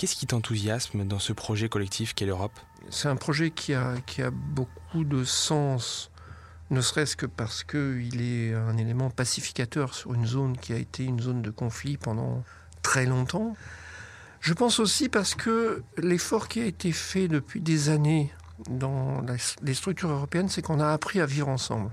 Qu'est-ce 0.00 0.16
qui 0.16 0.26
t'enthousiasme 0.26 1.04
dans 1.04 1.18
ce 1.18 1.34
projet 1.34 1.68
collectif 1.68 2.14
qu'est 2.14 2.24
l'Europe? 2.24 2.58
C'est 2.88 3.08
un 3.08 3.16
projet 3.16 3.50
qui 3.50 3.74
a, 3.74 3.96
qui 4.06 4.22
a 4.22 4.30
beaucoup 4.30 5.04
de 5.04 5.24
sens 5.24 6.10
ne 6.70 6.80
serait-ce 6.80 7.16
que 7.16 7.26
parce 7.26 7.64
qu'il 7.64 8.22
est 8.22 8.54
un 8.54 8.78
élément 8.78 9.10
pacificateur 9.10 9.92
sur 9.92 10.14
une 10.14 10.24
zone 10.24 10.56
qui 10.56 10.72
a 10.72 10.76
été 10.76 11.04
une 11.04 11.20
zone 11.20 11.42
de 11.42 11.50
conflit 11.50 11.98
pendant 11.98 12.42
très 12.80 13.04
longtemps. 13.04 13.54
Je 14.40 14.54
pense 14.54 14.80
aussi 14.80 15.10
parce 15.10 15.34
que 15.34 15.82
l'effort 15.98 16.48
qui 16.48 16.62
a 16.62 16.64
été 16.64 16.92
fait 16.92 17.28
depuis 17.28 17.60
des 17.60 17.90
années 17.90 18.32
dans 18.70 19.22
les 19.60 19.74
structures 19.74 20.12
européennes, 20.12 20.48
c'est 20.48 20.62
qu'on 20.62 20.80
a 20.80 20.88
appris 20.88 21.20
à 21.20 21.26
vivre 21.26 21.48
ensemble. 21.48 21.90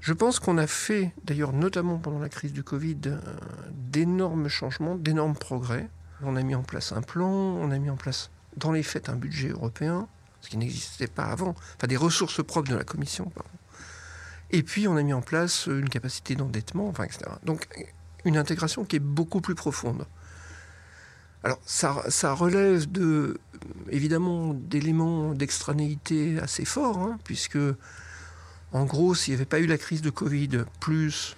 Je 0.00 0.12
pense 0.12 0.40
qu'on 0.40 0.58
a 0.58 0.66
fait, 0.66 1.14
d'ailleurs 1.24 1.54
notamment 1.54 1.96
pendant 1.96 2.18
la 2.18 2.28
crise 2.28 2.52
du 2.52 2.62
Covid, 2.62 3.00
euh, 3.06 3.18
d'énormes 3.72 4.48
changements, 4.48 4.94
d'énormes 4.94 5.36
progrès. 5.36 5.88
On 6.22 6.36
a 6.36 6.42
mis 6.42 6.54
en 6.54 6.62
place 6.62 6.92
un 6.92 7.02
plan, 7.02 7.30
on 7.30 7.70
a 7.70 7.78
mis 7.78 7.90
en 7.90 7.96
place 7.96 8.30
dans 8.56 8.72
les 8.72 8.82
faits 8.82 9.08
un 9.08 9.16
budget 9.16 9.48
européen, 9.48 10.08
ce 10.40 10.48
qui 10.48 10.56
n'existait 10.56 11.06
pas 11.06 11.24
avant, 11.24 11.50
enfin 11.50 11.86
des 11.86 11.96
ressources 11.96 12.42
propres 12.44 12.70
de 12.70 12.76
la 12.76 12.84
Commission. 12.84 13.32
Et 14.50 14.62
puis, 14.62 14.88
on 14.88 14.96
a 14.96 15.02
mis 15.02 15.12
en 15.12 15.22
place 15.22 15.66
une 15.66 15.88
capacité 15.88 16.34
d'endettement, 16.34 16.88
enfin, 16.88 17.04
etc. 17.04 17.30
Donc, 17.44 17.68
une 18.24 18.36
intégration 18.36 18.84
qui 18.84 18.96
est 18.96 19.00
beaucoup 19.00 19.40
plus 19.40 19.54
profonde. 19.54 20.06
Alors, 21.42 21.60
ça, 21.64 22.04
ça 22.08 22.34
relève 22.34 22.90
de, 22.90 23.38
évidemment 23.88 24.52
d'éléments 24.52 25.32
d'extranéité 25.32 26.38
assez 26.40 26.64
forts, 26.64 26.98
hein, 26.98 27.18
puisque, 27.24 27.58
en 28.72 28.84
gros, 28.84 29.14
s'il 29.14 29.32
n'y 29.32 29.36
avait 29.36 29.46
pas 29.46 29.60
eu 29.60 29.66
la 29.66 29.78
crise 29.78 30.02
de 30.02 30.10
Covid, 30.10 30.64
plus 30.80 31.36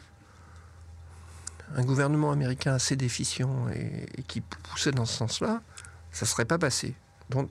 un 1.74 1.84
gouvernement 1.84 2.32
américain 2.32 2.74
assez 2.74 2.96
déficient 2.96 3.68
et, 3.74 4.22
qui 4.24 4.40
poussait 4.40 4.92
dans 4.92 5.06
ce 5.06 5.16
sens-là, 5.16 5.62
ça 6.10 6.26
ne 6.26 6.28
serait 6.28 6.44
pas 6.44 6.58
passé. 6.58 6.94
Donc, 7.30 7.48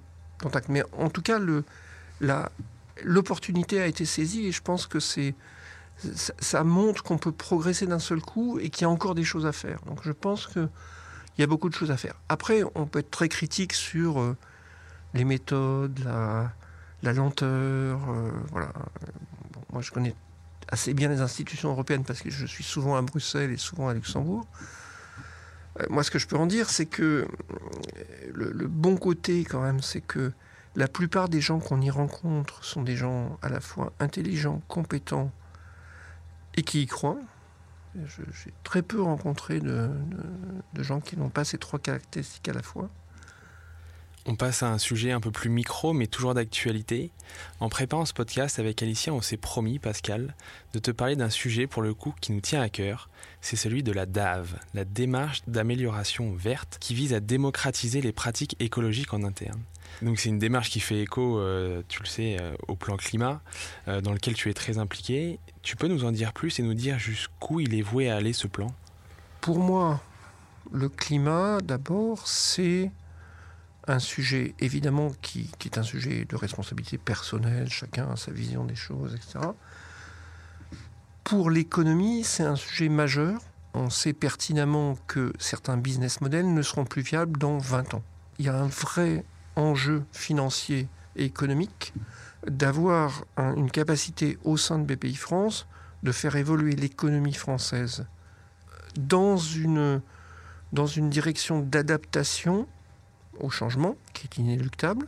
mais 0.69 0.83
en 0.97 1.09
tout 1.09 1.21
cas, 1.21 1.39
l'opportunité 3.03 3.81
a 3.81 3.87
été 3.87 4.05
saisie 4.05 4.47
et 4.47 4.51
je 4.51 4.61
pense 4.61 4.87
que 4.87 4.99
ça, 4.99 6.63
montre 6.63 7.03
qu'on 7.03 7.17
peut 7.17 7.31
progresser 7.31 7.87
d'un 7.87 7.99
seul 7.99 8.21
coup 8.21 8.59
et 8.59 8.69
qu'il 8.69 8.83
y 8.83 8.85
a 8.85 8.89
encore 8.89 9.15
des 9.15 9.23
choses 9.23 9.45
à 9.45 9.51
faire. 9.51 9.79
Donc 9.85 9.99
je 10.03 10.11
pense 10.11 10.47
qu'il 10.47 10.69
y 11.37 11.43
a 11.43 11.47
beaucoup 11.47 11.69
de 11.69 11.75
choses 11.75 11.91
à 11.91 11.97
faire. 11.97 12.15
Après, 12.29 12.63
on 12.75 12.85
peut 12.85 12.99
être 12.99 13.11
très 13.11 13.29
critique 13.29 13.73
sur 13.73 14.19
euh, 14.19 14.35
les 15.13 15.25
méthodes, 15.25 15.99
la, 16.03 17.13
lenteur. 17.13 17.99
Euh, 18.09 18.31
voilà. 18.51 18.71
moi, 19.71 19.81
je 19.81 19.91
connais 19.91 20.15
assez 20.71 20.93
bien 20.93 21.09
les 21.09 21.21
institutions 21.21 21.69
européennes 21.69 22.03
parce 22.03 22.21
que 22.21 22.29
je 22.29 22.45
suis 22.45 22.63
souvent 22.63 22.95
à 22.95 23.01
Bruxelles 23.01 23.51
et 23.51 23.57
souvent 23.57 23.89
à 23.89 23.93
Luxembourg. 23.93 24.45
Euh, 25.79 25.85
moi, 25.89 26.03
ce 26.03 26.11
que 26.11 26.19
je 26.19 26.27
peux 26.27 26.37
en 26.37 26.47
dire, 26.47 26.69
c'est 26.69 26.85
que 26.85 27.27
le 28.33 28.67
bon 28.67 28.97
côté, 28.97 29.43
quand 29.43 29.61
même, 29.61 29.81
c'est 29.81 30.01
que 30.01 30.31
la 30.75 30.87
plupart 30.87 31.29
des 31.29 31.41
gens 31.41 31.59
qu'on 31.59 31.81
y 31.81 31.89
rencontre 31.89 32.63
sont 32.63 32.81
des 32.81 32.95
gens 32.95 33.37
à 33.41 33.49
la 33.49 33.59
fois 33.59 33.91
intelligents, 33.99 34.61
compétents 34.67 35.31
et 36.55 36.63
qui 36.63 36.83
y 36.83 36.87
croient. 36.87 37.19
J'ai 37.95 38.53
très 38.63 38.81
peu 38.81 39.01
rencontré 39.01 39.59
de, 39.59 39.89
gens 40.79 41.01
qui 41.01 41.17
n'ont 41.17 41.29
pas 41.29 41.43
ces 41.43 41.57
trois 41.57 41.79
caractéristiques 41.79 42.47
à 42.47 42.53
la 42.53 42.63
fois. 42.63 42.89
On 44.27 44.35
passe 44.35 44.61
à 44.61 44.69
un 44.71 44.77
sujet 44.77 45.11
un 45.11 45.19
peu 45.19 45.31
plus 45.31 45.49
micro, 45.49 45.93
mais 45.93 46.05
toujours 46.05 46.35
d'actualité. 46.35 47.09
En 47.59 47.69
préparant 47.69 48.05
ce 48.05 48.13
podcast 48.13 48.59
avec 48.59 48.83
Alicia, 48.83 49.11
on 49.11 49.21
s'est 49.21 49.35
promis, 49.35 49.79
Pascal, 49.79 50.35
de 50.73 50.79
te 50.79 50.91
parler 50.91 51.15
d'un 51.15 51.31
sujet 51.31 51.65
pour 51.65 51.81
le 51.81 51.95
coup 51.95 52.13
qui 52.21 52.31
nous 52.31 52.39
tient 52.39 52.61
à 52.61 52.69
cœur. 52.69 53.09
C'est 53.41 53.55
celui 53.55 53.81
de 53.81 53.91
la 53.91 54.05
DAV, 54.05 54.59
la 54.75 54.85
démarche 54.85 55.41
d'amélioration 55.47 56.33
verte, 56.33 56.77
qui 56.79 56.93
vise 56.93 57.15
à 57.15 57.19
démocratiser 57.19 57.99
les 57.99 58.11
pratiques 58.11 58.55
écologiques 58.59 59.13
en 59.15 59.23
interne. 59.23 59.59
Donc 60.03 60.19
c'est 60.19 60.29
une 60.29 60.39
démarche 60.39 60.69
qui 60.69 60.81
fait 60.81 61.01
écho, 61.01 61.39
euh, 61.39 61.81
tu 61.87 62.03
le 62.03 62.07
sais, 62.07 62.37
euh, 62.39 62.53
au 62.67 62.75
plan 62.75 62.97
climat, 62.97 63.41
euh, 63.87 64.01
dans 64.01 64.13
lequel 64.13 64.35
tu 64.35 64.51
es 64.51 64.53
très 64.53 64.77
impliqué. 64.77 65.39
Tu 65.63 65.75
peux 65.75 65.87
nous 65.87 66.05
en 66.05 66.11
dire 66.11 66.31
plus 66.31 66.59
et 66.59 66.63
nous 66.63 66.75
dire 66.75 66.99
jusqu'où 66.99 67.59
il 67.59 67.73
est 67.73 67.81
voué 67.81 68.09
à 68.11 68.17
aller 68.17 68.33
ce 68.33 68.45
plan? 68.45 68.73
Pour 69.41 69.57
moi, 69.57 69.99
le 70.71 70.89
climat, 70.89 71.57
d'abord, 71.63 72.27
c'est 72.27 72.91
un 73.91 73.99
sujet 73.99 74.55
évidemment 74.59 75.11
qui, 75.21 75.49
est 75.65 75.77
un 75.77 75.83
sujet 75.83 76.25
de 76.25 76.35
responsabilité 76.35 76.97
personnelle, 76.97 77.69
chacun 77.69 78.09
a 78.09 78.15
sa 78.15 78.31
vision 78.31 78.65
des 78.65 78.75
choses, 78.75 79.15
etc. 79.15 79.39
Pour 81.23 81.49
l'économie, 81.49 82.23
c'est 82.23 82.43
un 82.43 82.55
sujet 82.55 82.89
majeur. 82.89 83.39
On 83.73 83.89
sait 83.89 84.13
pertinemment 84.13 84.97
que 85.07 85.31
certains 85.39 85.77
business 85.77 86.21
models 86.21 86.53
ne 86.53 86.61
seront 86.61 86.85
plus 86.85 87.01
viables 87.01 87.37
dans 87.37 87.57
20 87.57 87.93
ans. 87.93 88.03
Il 88.39 88.45
y 88.45 88.49
a 88.49 88.57
un 88.57 88.67
vrai 88.67 89.23
enjeu 89.55 90.03
financier 90.11 90.87
et 91.15 91.25
économique 91.25 91.93
d'avoir 92.47 93.25
une 93.37 93.69
capacité 93.69 94.37
au 94.43 94.57
sein 94.57 94.79
de 94.79 94.95
BPI 94.95 95.15
France 95.15 95.67
de 96.03 96.11
faire 96.11 96.35
évoluer 96.35 96.75
l'économie 96.75 97.33
française 97.33 98.07
dans 98.97 99.37
une, 99.37 100.01
dans 100.73 100.87
une 100.87 101.09
direction 101.09 101.59
d'adaptation 101.59 102.67
au 103.41 103.49
changement 103.49 103.95
qui 104.13 104.27
est 104.27 104.37
inéluctable 104.37 105.07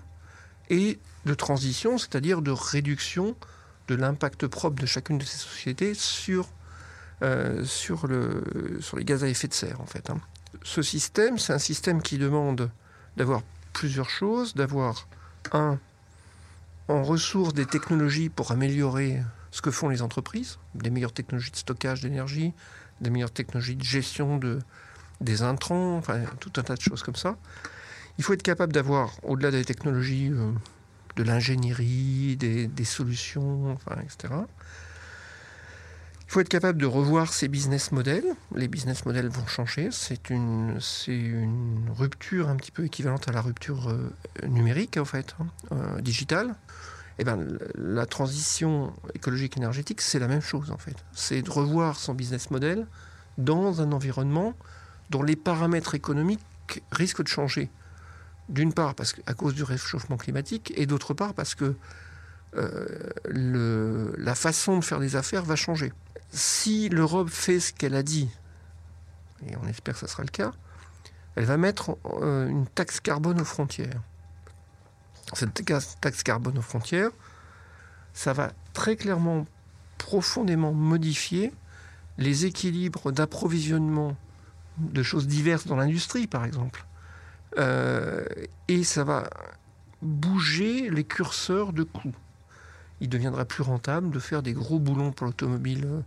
et 0.69 0.99
de 1.25 1.33
transition, 1.33 1.97
c'est-à-dire 1.97 2.41
de 2.41 2.51
réduction 2.51 3.35
de 3.87 3.95
l'impact 3.95 4.47
propre 4.47 4.81
de 4.81 4.85
chacune 4.85 5.17
de 5.17 5.23
ces 5.23 5.37
sociétés 5.37 5.93
sur, 5.93 6.47
euh, 7.21 7.63
sur, 7.65 8.07
le, 8.07 8.79
sur 8.81 8.97
les 8.97 9.05
gaz 9.05 9.23
à 9.23 9.27
effet 9.27 9.47
de 9.47 9.53
serre 9.53 9.81
en 9.81 9.85
fait. 9.85 10.09
Hein. 10.09 10.19
Ce 10.63 10.81
système, 10.81 11.37
c'est 11.37 11.53
un 11.53 11.59
système 11.59 12.01
qui 12.01 12.17
demande 12.17 12.69
d'avoir 13.17 13.41
plusieurs 13.73 14.09
choses, 14.09 14.53
d'avoir 14.53 15.07
un 15.51 15.79
en 16.89 17.03
ressources 17.03 17.53
des 17.53 17.65
technologies 17.65 18.29
pour 18.29 18.51
améliorer 18.51 19.21
ce 19.51 19.61
que 19.61 19.71
font 19.71 19.89
les 19.89 20.01
entreprises, 20.01 20.57
des 20.75 20.89
meilleures 20.89 21.13
technologies 21.13 21.51
de 21.51 21.57
stockage 21.57 22.01
d'énergie, 22.01 22.53
des 23.01 23.09
meilleures 23.09 23.31
technologies 23.31 23.75
de 23.75 23.83
gestion 23.83 24.37
de, 24.37 24.59
des 25.21 25.43
intrants, 25.43 25.97
enfin 25.97 26.21
tout 26.39 26.51
un 26.57 26.63
tas 26.63 26.75
de 26.75 26.81
choses 26.81 27.03
comme 27.03 27.15
ça. 27.15 27.37
Il 28.17 28.23
faut 28.23 28.33
être 28.33 28.43
capable 28.43 28.73
d'avoir, 28.73 29.11
au-delà 29.23 29.51
des 29.51 29.65
technologies, 29.65 30.29
euh, 30.31 30.51
de 31.15 31.23
l'ingénierie, 31.23 32.35
des, 32.37 32.85
solutions, 32.85 33.77
etc. 34.01 34.33
Il 36.21 36.31
faut 36.31 36.39
être 36.39 36.49
capable 36.49 36.81
de 36.81 36.87
revoir 36.87 37.31
ses 37.31 37.47
business 37.47 37.91
models. 37.91 38.25
Les 38.55 38.67
business 38.67 39.05
models 39.05 39.27
vont 39.27 39.45
changer. 39.45 39.89
C'est 39.91 40.29
une, 40.31 40.79
rupture 41.95 42.49
un 42.49 42.55
petit 42.55 42.71
peu 42.71 42.85
équivalente 42.85 43.27
à 43.27 43.31
la 43.31 43.41
rupture 43.41 43.89
euh, 43.89 44.11
numérique, 44.47 44.97
en 44.97 45.05
fait, 45.05 45.35
hein, 45.39 45.47
euh, 45.71 46.01
digitale. 46.01 46.55
Eh 47.19 47.23
ben, 47.23 47.59
la 47.75 48.07
transition 48.07 48.91
écologique 49.13 49.57
énergétique, 49.57 50.01
c'est 50.01 50.17
la 50.17 50.27
même 50.27 50.41
chose, 50.41 50.71
en 50.71 50.79
fait. 50.79 50.95
C'est 51.13 51.43
de 51.43 51.49
revoir 51.51 51.97
son 51.97 52.15
business 52.15 52.49
model 52.49 52.87
dans 53.37 53.81
un 53.81 53.91
environnement 53.91 54.55
dont 55.11 55.21
les 55.21 55.35
paramètres 55.35 55.93
économiques 55.93 56.39
risquent 56.91 57.21
de 57.21 57.27
changer. 57.27 57.69
D'une 58.49 58.73
part, 58.73 58.93
parce 58.95 59.15
à 59.25 59.33
cause 59.33 59.55
du 59.55 59.63
réchauffement 59.63 60.17
climatique, 60.17 60.73
et 60.75 60.85
d'autre 60.85 61.13
part, 61.13 61.33
parce 61.33 61.55
que 61.55 61.75
euh, 62.55 64.11
la 64.17 64.35
façon 64.35 64.79
de 64.79 64.83
faire 64.83 64.99
des 64.99 65.15
affaires 65.15 65.43
va 65.43 65.55
changer 65.55 65.91
si 66.33 66.89
l'Europe 66.89 67.29
fait 67.29 67.59
ce 67.59 67.71
qu'elle 67.71 67.95
a 67.95 68.03
dit, 68.03 68.29
et 69.47 69.55
on 69.57 69.67
espère 69.67 69.93
que 69.93 69.99
ce 69.99 70.07
sera 70.07 70.23
le 70.23 70.29
cas, 70.29 70.51
elle 71.35 71.45
va 71.45 71.57
mettre 71.57 71.97
euh, 72.21 72.47
une 72.47 72.67
taxe 72.67 72.99
carbone 72.99 73.39
aux 73.39 73.45
frontières. 73.45 74.01
Cette 75.33 75.63
taxe 76.01 76.23
carbone 76.23 76.57
aux 76.57 76.63
frontières, 76.63 77.11
ça 78.13 78.33
va 78.33 78.51
très 78.73 78.95
clairement, 78.95 79.45
profondément 79.97 80.73
modifier 80.73 81.53
les 82.17 82.45
équilibres 82.45 83.11
d'approvisionnement 83.11 84.15
de 84.77 85.03
choses 85.03 85.27
diverses 85.27 85.65
dans 85.65 85.75
l'industrie, 85.75 86.27
par 86.27 86.45
exemple. 86.45 86.85
Euh, 87.57 88.25
et 88.67 88.83
ça 88.83 89.03
va 89.03 89.29
bouger 90.01 90.89
les 90.89 91.03
curseurs 91.03 91.73
de 91.73 91.83
coûts. 91.83 92.15
Il 93.01 93.09
deviendra 93.09 93.45
plus 93.45 93.63
rentable 93.63 94.11
de 94.11 94.19
faire 94.19 94.43
des 94.43 94.53
gros 94.53 94.79
boulons 94.79 95.11
pour 95.11 95.27
l'automobile 95.27 95.85
euh, 95.85 96.01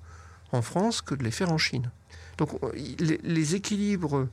en 0.52 0.62
France 0.62 1.02
que 1.02 1.14
de 1.14 1.22
les 1.22 1.30
faire 1.30 1.52
en 1.52 1.58
Chine. 1.58 1.90
Donc 2.38 2.50
euh, 2.62 2.72
les, 3.22 3.54
équilibres 3.54 4.28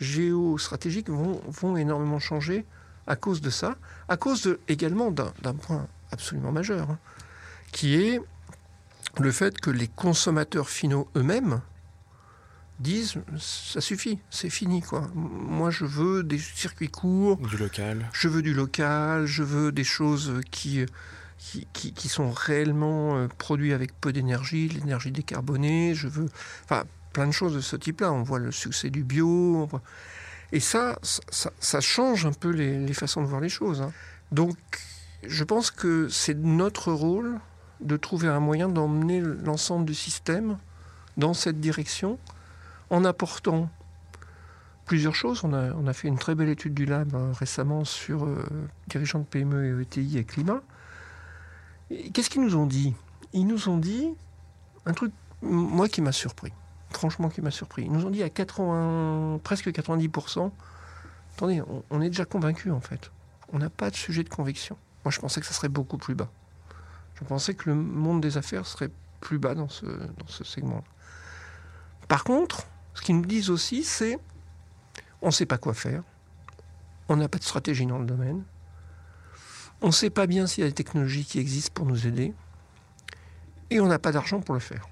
géostratégiques 0.00 1.10
vont, 1.10 1.40
vont 1.46 1.76
énormément 1.76 2.18
changer 2.18 2.64
à 3.06 3.16
cause 3.16 3.40
de 3.40 3.50
ça, 3.50 3.76
à 4.08 4.16
cause 4.16 4.58
également 4.68 5.10
d'un 5.10 5.54
point 5.54 5.86
absolument 6.12 6.52
majeur, 6.52 6.90
hein, 6.90 6.98
qui 7.72 7.96
est 7.96 8.20
le 9.18 9.32
fait 9.32 9.60
que 9.60 9.70
les 9.70 9.88
consommateurs 9.88 10.68
finaux 10.68 11.08
eux-mêmes 11.16 11.60
disent 12.80 13.14
ça 13.38 13.80
suffit, 13.80 14.18
c'est 14.30 14.50
fini 14.50 14.82
quoi. 14.82 15.08
Moi 15.14 15.70
je 15.70 15.84
veux 15.84 16.22
des 16.22 16.38
circuits 16.38 16.90
courts, 16.90 17.36
du 17.36 17.56
local. 17.56 18.08
Je 18.12 18.28
veux 18.28 18.42
du 18.42 18.54
local, 18.54 19.26
je 19.26 19.42
veux 19.42 19.72
des 19.72 19.84
choses 19.84 20.40
qui 20.50 20.84
qui, 21.72 21.92
qui, 21.92 22.08
sont 22.08 22.30
réellement 22.30 23.16
euh, 23.16 23.26
produits 23.26 23.72
avec 23.72 24.00
peu 24.00 24.12
d'énergie, 24.12 24.68
l'énergie 24.68 25.10
décarbonée, 25.10 25.92
je 25.92 26.06
veux 26.06 26.28
enfin 26.64 26.84
plein 27.12 27.26
de 27.26 27.32
choses 27.32 27.54
de 27.54 27.60
ce 27.60 27.74
type-là. 27.74 28.12
On 28.12 28.22
voit 28.22 28.38
le 28.38 28.52
succès 28.52 28.90
du 28.90 29.02
bio, 29.02 29.68
et 30.52 30.60
ça, 30.60 30.98
ça, 31.02 31.80
change 31.80 32.26
un 32.26 32.32
peu 32.32 32.50
les, 32.50 32.92
façons 32.92 33.22
de 33.22 33.26
voir 33.26 33.40
les 33.40 33.48
choses. 33.48 33.80
Hein. 33.80 33.92
Donc 34.30 34.56
je 35.26 35.44
pense 35.44 35.70
que 35.70 36.08
c'est 36.08 36.34
notre 36.34 36.92
rôle 36.92 37.38
de 37.80 37.96
trouver 37.96 38.28
un 38.28 38.40
moyen 38.40 38.68
d'emmener 38.68 39.20
l'ensemble 39.20 39.86
du 39.86 39.94
système 39.94 40.58
dans 41.16 41.34
cette 41.34 41.60
direction 41.60 42.18
en 42.92 43.04
apportant 43.04 43.70
plusieurs 44.84 45.14
choses. 45.14 45.42
On 45.44 45.52
a, 45.52 45.92
fait 45.92 46.08
une 46.08 46.18
très 46.18 46.34
belle 46.34 46.50
étude 46.50 46.74
du 46.74 46.84
lab 46.84 47.14
hein, 47.14 47.32
récemment 47.32 47.84
sur 47.84 48.24
euh, 48.24 48.44
dirigeants 48.86 49.20
de 49.20 49.24
PME 49.24 49.80
et 49.80 49.82
ETI 49.82 50.18
et 50.18 50.24
climat. 50.24 50.60
Qu'est-ce 52.12 52.28
qu'ils 52.28 52.42
nous 52.42 52.54
ont 52.54 52.66
dit? 52.66 52.94
Ils 53.32 53.46
nous 53.46 53.68
ont 53.68 53.78
dit 53.78 54.08
un 54.84 54.92
truc, 54.92 55.12
moi, 55.40 55.88
qui 55.88 56.02
m'a 56.02 56.12
surpris. 56.12 56.52
Franchement, 56.90 57.30
qui 57.30 57.40
m'a 57.40 57.50
surpris. 57.50 57.84
Ils 57.84 57.92
nous 57.92 58.04
ont 58.04 58.10
dit 58.10 58.22
à 58.22 58.28
80, 58.28 59.40
presque 59.42 59.68
90%, 59.68 60.50
attendez, 61.34 61.62
on, 61.90 62.02
est 62.02 62.08
déjà 62.08 62.26
convaincu 62.26 62.70
en 62.70 62.80
fait. 62.80 63.10
On 63.54 63.58
n'a 63.58 63.70
pas 63.70 63.90
de 63.90 63.96
sujet 63.96 64.22
de 64.22 64.28
conviction. 64.28 64.76
Moi, 65.04 65.12
je 65.12 65.18
pensais 65.18 65.40
que 65.40 65.46
ça 65.46 65.54
serait 65.54 65.70
beaucoup 65.70 65.96
plus 65.96 66.14
bas. 66.14 66.28
Je 67.14 67.24
pensais 67.24 67.54
que 67.54 67.70
le 67.70 67.74
monde 67.74 68.20
des 68.20 68.36
affaires 68.36 68.66
serait 68.66 68.90
plus 69.20 69.38
bas 69.38 69.54
dans 69.54 69.70
ce, 69.70 69.86
dans 69.86 70.26
ce 70.26 70.44
segment. 70.44 70.84
Par 72.08 72.24
contre, 72.24 72.66
ce 72.94 73.02
qu'ils 73.02 73.16
nous 73.16 73.26
disent 73.26 73.50
aussi, 73.50 73.84
c'est 73.84 74.18
on 75.20 75.26
ne 75.26 75.32
sait 75.32 75.46
pas 75.46 75.58
quoi 75.58 75.74
faire, 75.74 76.02
on 77.08 77.16
n'a 77.16 77.28
pas 77.28 77.38
de 77.38 77.44
stratégie 77.44 77.86
dans 77.86 77.98
le 77.98 78.06
domaine, 78.06 78.42
on 79.80 79.88
ne 79.88 79.92
sait 79.92 80.10
pas 80.10 80.26
bien 80.26 80.46
s'il 80.46 80.64
y 80.64 80.66
a 80.66 80.70
des 80.70 80.74
technologies 80.74 81.24
qui 81.24 81.38
existent 81.38 81.72
pour 81.74 81.86
nous 81.86 82.06
aider, 82.06 82.32
et 83.70 83.80
on 83.80 83.86
n'a 83.86 83.98
pas 83.98 84.12
d'argent 84.12 84.40
pour 84.40 84.54
le 84.54 84.60
faire. 84.60 84.88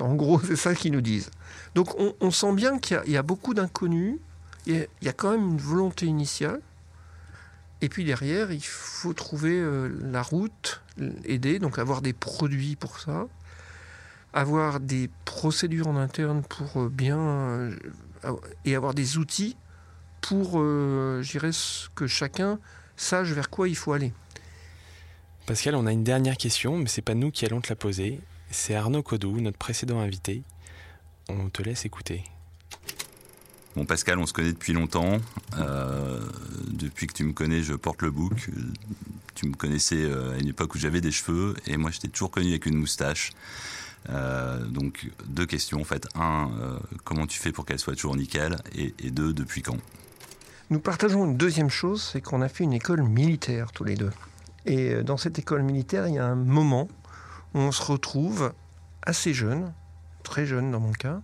En 0.00 0.14
gros, 0.14 0.40
c'est 0.44 0.56
ça 0.56 0.74
qu'ils 0.74 0.92
nous 0.92 1.00
disent. 1.00 1.30
Donc 1.74 1.94
on, 1.98 2.30
sent 2.30 2.52
bien 2.54 2.78
qu'il 2.78 3.00
y, 3.06 3.16
a 3.16 3.22
beaucoup 3.22 3.54
d'inconnus, 3.54 4.18
il, 4.66 4.86
y 5.02 5.08
a 5.08 5.12
quand 5.12 5.30
même 5.30 5.48
une 5.48 5.58
volonté 5.58 6.06
initiale, 6.06 6.60
et 7.80 7.88
puis 7.88 8.04
derrière, 8.04 8.50
il 8.50 8.64
faut 8.64 9.12
trouver 9.12 9.52
euh, 9.52 9.88
la 10.02 10.22
route, 10.22 10.82
aider, 11.24 11.58
donc 11.58 11.78
avoir 11.78 12.02
des 12.02 12.12
produits 12.12 12.76
pour 12.76 12.98
ça, 12.98 13.26
avoir 14.32 14.80
des 14.80 15.10
procédures 15.24 15.88
en 15.88 15.96
interne 15.96 16.42
pour 16.42 16.82
euh, 16.82 16.88
bien 16.88 17.18
euh, 17.18 17.76
et 18.64 18.74
avoir 18.74 18.94
des 18.94 19.18
outils 19.18 19.56
pour, 20.20 20.54
euh, 20.56 21.22
je 21.22 21.32
dirais, 21.32 21.50
que 21.94 22.06
chacun 22.06 22.58
sache 22.96 23.28
vers 23.28 23.50
quoi 23.50 23.68
il 23.68 23.76
faut 23.76 23.92
aller. 23.92 24.12
Pascal, 25.46 25.74
on 25.76 25.86
a 25.86 25.92
une 25.92 26.04
dernière 26.04 26.36
question, 26.36 26.76
mais 26.76 26.88
c'est 26.88 27.02
pas 27.02 27.14
nous 27.14 27.30
qui 27.30 27.46
allons 27.46 27.60
te 27.60 27.68
la 27.68 27.76
poser. 27.76 28.20
C'est 28.50 28.74
Arnaud 28.74 29.02
Codou, 29.02 29.40
notre 29.40 29.56
précédent 29.56 30.00
invité. 30.00 30.42
On 31.28 31.48
te 31.48 31.62
laisse 31.62 31.84
écouter. 31.84 32.24
Bon, 33.76 33.86
Pascal, 33.86 34.18
on 34.18 34.26
se 34.26 34.32
connaît 34.32 34.52
depuis 34.52 34.72
longtemps. 34.72 35.18
depuis 36.68 37.06
que 37.06 37.12
tu 37.12 37.24
me 37.24 37.32
connais, 37.32 37.62
je 37.62 37.74
porte 37.74 38.02
le 38.02 38.10
bouc. 38.10 38.50
Tu 39.34 39.46
me 39.46 39.54
connaissais 39.54 40.10
à 40.10 40.38
une 40.38 40.48
époque 40.48 40.74
où 40.74 40.78
j'avais 40.78 41.00
des 41.00 41.12
cheveux, 41.12 41.54
et 41.66 41.76
moi, 41.76 41.90
je 41.90 42.00
t'ai 42.00 42.08
toujours 42.08 42.30
connu 42.30 42.48
avec 42.48 42.66
une 42.66 42.76
moustache. 42.76 43.30
Euh, 44.10 44.64
donc 44.64 45.10
deux 45.26 45.46
questions 45.46 45.80
en 45.80 45.84
fait. 45.84 46.06
Un, 46.14 46.50
euh, 46.60 46.78
comment 47.04 47.26
tu 47.26 47.38
fais 47.38 47.52
pour 47.52 47.66
qu'elle 47.66 47.78
soit 47.78 47.94
toujours 47.94 48.16
nickel 48.16 48.56
et, 48.74 49.10
deux, 49.10 49.32
depuis 49.32 49.62
quand? 49.62 49.76
Nous 50.70 50.80
partageons 50.80 51.24
une 51.24 51.36
deuxième 51.36 51.70
chose, 51.70 52.02
c'est 52.12 52.20
qu'on 52.20 52.42
a 52.42 52.48
fait 52.48 52.64
une 52.64 52.72
école 52.72 53.02
militaire 53.02 53.72
tous 53.72 53.84
les 53.84 53.94
deux. 53.94 54.12
Et 54.66 54.94
euh, 54.94 55.02
dans 55.02 55.16
cette 55.16 55.38
école 55.38 55.62
militaire, 55.62 56.06
il 56.08 56.14
y 56.14 56.18
a 56.18 56.26
un 56.26 56.34
moment 56.34 56.88
où 57.54 57.58
on 57.58 57.72
se 57.72 57.82
retrouve 57.82 58.52
assez 59.02 59.32
jeune, 59.32 59.72
très 60.22 60.46
jeune 60.46 60.70
dans 60.70 60.80
mon 60.80 60.92
cas, 60.92 61.20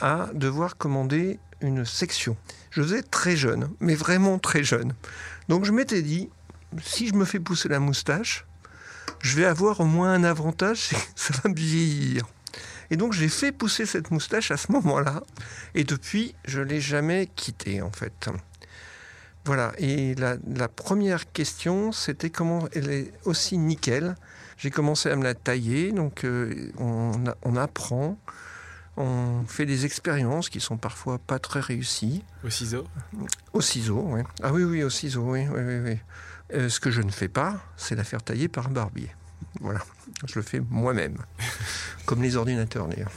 à 0.00 0.28
devoir 0.34 0.76
commander 0.76 1.38
une 1.60 1.84
section. 1.84 2.36
Je 2.70 2.82
faisais 2.82 3.02
très 3.02 3.36
jeune, 3.36 3.70
mais 3.80 3.94
vraiment 3.94 4.38
très 4.38 4.62
jeune. 4.62 4.92
Donc 5.48 5.64
je 5.64 5.72
m'étais 5.72 6.02
dit, 6.02 6.28
si 6.82 7.08
je 7.08 7.14
me 7.14 7.24
fais 7.24 7.40
pousser 7.40 7.68
la 7.68 7.80
moustache, 7.80 8.46
je 9.20 9.36
vais 9.36 9.44
avoir 9.44 9.80
au 9.80 9.84
moins 9.84 10.12
un 10.12 10.24
avantage, 10.24 10.90
ça 11.14 11.34
va 11.42 11.50
me 11.50 11.54
vieillir. 11.54 12.26
Et 12.90 12.96
donc 12.96 13.12
j'ai 13.12 13.28
fait 13.28 13.52
pousser 13.52 13.86
cette 13.86 14.10
moustache 14.10 14.50
à 14.50 14.56
ce 14.56 14.70
moment-là, 14.72 15.22
et 15.74 15.84
depuis, 15.84 16.34
je 16.46 16.60
l'ai 16.60 16.80
jamais 16.80 17.28
quittée 17.34 17.82
en 17.82 17.90
fait. 17.90 18.28
Voilà, 19.44 19.72
et 19.78 20.16
la, 20.16 20.68
première 20.68 21.30
question, 21.32 21.92
c'était 21.92 22.30
comment 22.30 22.68
elle 22.74 22.90
est 22.90 23.12
aussi 23.24 23.58
nickel. 23.58 24.16
J'ai 24.58 24.72
commencé 24.72 25.08
à 25.08 25.14
me 25.14 25.22
la 25.22 25.34
tailler, 25.34 25.92
donc 25.92 26.24
euh, 26.24 26.72
on, 26.78 27.12
on, 27.44 27.56
apprend, 27.56 28.18
on 28.96 29.44
fait 29.46 29.64
des 29.64 29.84
expériences 29.84 30.48
qui 30.48 30.58
sont 30.58 30.78
parfois 30.78 31.18
pas 31.18 31.38
très 31.38 31.60
réussies. 31.60 32.24
Au 32.42 32.50
ciseau? 32.50 32.88
Au 33.52 33.60
ciseau, 33.60 34.04
oui. 34.08 34.22
Ah 34.42 34.52
oui, 34.52 34.64
oui, 34.64 34.82
au 34.82 34.90
ciseau, 34.90 35.22
oui, 35.30 35.46
oui, 35.48 35.60
oui. 35.64 35.78
oui. 35.84 35.98
Euh, 36.54 36.68
ce 36.68 36.78
que 36.80 36.90
je 36.90 37.02
ne 37.02 37.10
fais 37.10 37.28
pas, 37.28 37.60
c'est 37.76 37.96
la 37.96 38.04
faire 38.04 38.22
tailler 38.22 38.48
par 38.48 38.68
un 38.68 38.70
barbier. 38.70 39.10
Voilà, 39.60 39.80
je 40.26 40.34
le 40.36 40.42
fais 40.42 40.60
moi-même, 40.70 41.16
comme 42.06 42.22
les 42.22 42.36
ordinateurs 42.36 42.86
d'ailleurs. 42.88 43.10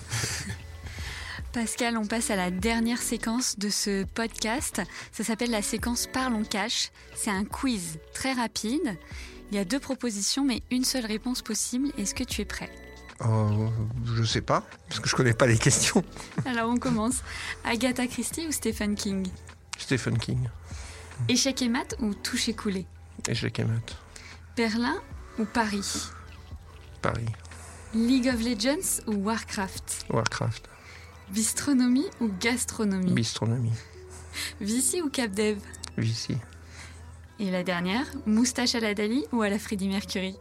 Pascal, 1.54 1.98
on 1.98 2.06
passe 2.06 2.30
à 2.30 2.36
la 2.36 2.52
dernière 2.52 3.02
séquence 3.02 3.58
de 3.58 3.70
ce 3.70 4.04
podcast. 4.04 4.82
Ça 5.12 5.24
s'appelle 5.24 5.50
la 5.50 5.62
séquence 5.64 6.08
Parlons 6.08 6.44
Cash. 6.44 6.92
C'est 7.16 7.32
un 7.32 7.44
quiz 7.44 7.98
très 8.14 8.34
rapide. 8.34 8.98
Il 9.52 9.58
y 9.58 9.60
a 9.60 9.66
deux 9.66 9.80
propositions, 9.80 10.46
mais 10.46 10.62
une 10.70 10.84
seule 10.84 11.06
réponse 11.08 11.42
possible. 11.42 11.88
Est-ce 11.98 12.14
que 12.14 12.24
tu 12.24 12.42
es 12.42 12.46
prêt? 12.46 12.70
Euh, 13.22 13.68
Je 14.16 14.22
ne 14.22 14.26
sais 14.26 14.42
pas, 14.42 14.64
parce 14.88 15.00
que 15.00 15.10
je 15.10 15.16
ne 15.16 15.18
connais 15.18 15.34
pas 15.34 15.48
les 15.48 15.58
questions. 15.58 16.04
Alors 16.46 16.70
on 16.70 16.78
commence. 16.78 17.24
Agatha 17.64 18.06
Christie 18.08 18.48
ou 18.48 18.52
Stephen 18.52 18.96
King? 18.96 19.28
Stephen 19.78 20.18
King. 20.20 20.48
Échec 21.28 21.62
et 21.64 21.70
mat 21.70 21.96
ou 22.00 22.14
touche 22.14 22.48
coulé 22.48 22.82
et. 22.82 22.86
Berlin 24.56 25.02
ou 25.38 25.46
Paris? 25.46 26.10
Paris. 27.02 27.26
League 27.94 28.28
of 28.28 28.42
Legends 28.42 29.02
ou 29.08 29.14
Warcraft? 29.24 30.06
Warcraft. 30.10 30.70
Bistronomie 31.30 32.08
ou 32.20 32.30
gastronomie? 32.40 33.14
Bistronomie. 33.14 33.74
Vici 34.62 35.02
ou 35.02 35.10
Capdev 35.10 35.60
Vici. 35.98 36.38
Et 37.40 37.52
la 37.52 37.64
dernière, 37.64 38.06
moustache 38.26 38.76
à 38.76 38.80
la 38.80 38.94
Dali 38.94 39.26
ou 39.32 39.42
à 39.42 39.50
la 39.50 39.60
Freddie 39.60 39.88
Mercury? 39.88 40.36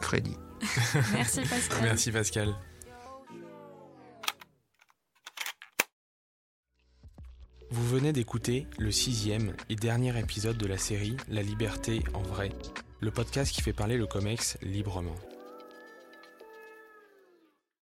Freddy. 0.00 0.36
Merci 1.12 1.40
Pascal. 1.42 1.82
Merci 1.82 2.10
Pascal. 2.10 2.54
Vous 7.70 7.86
venez 7.86 8.12
d'écouter 8.12 8.66
le 8.78 8.90
sixième 8.90 9.54
et 9.68 9.76
dernier 9.76 10.18
épisode 10.18 10.56
de 10.56 10.66
la 10.66 10.78
série 10.78 11.16
La 11.28 11.42
liberté 11.42 12.02
en 12.14 12.22
vrai, 12.22 12.50
le 13.00 13.10
podcast 13.10 13.52
qui 13.52 13.62
fait 13.62 13.72
parler 13.72 13.96
le 13.96 14.06
COMEX 14.06 14.58
librement. 14.62 15.14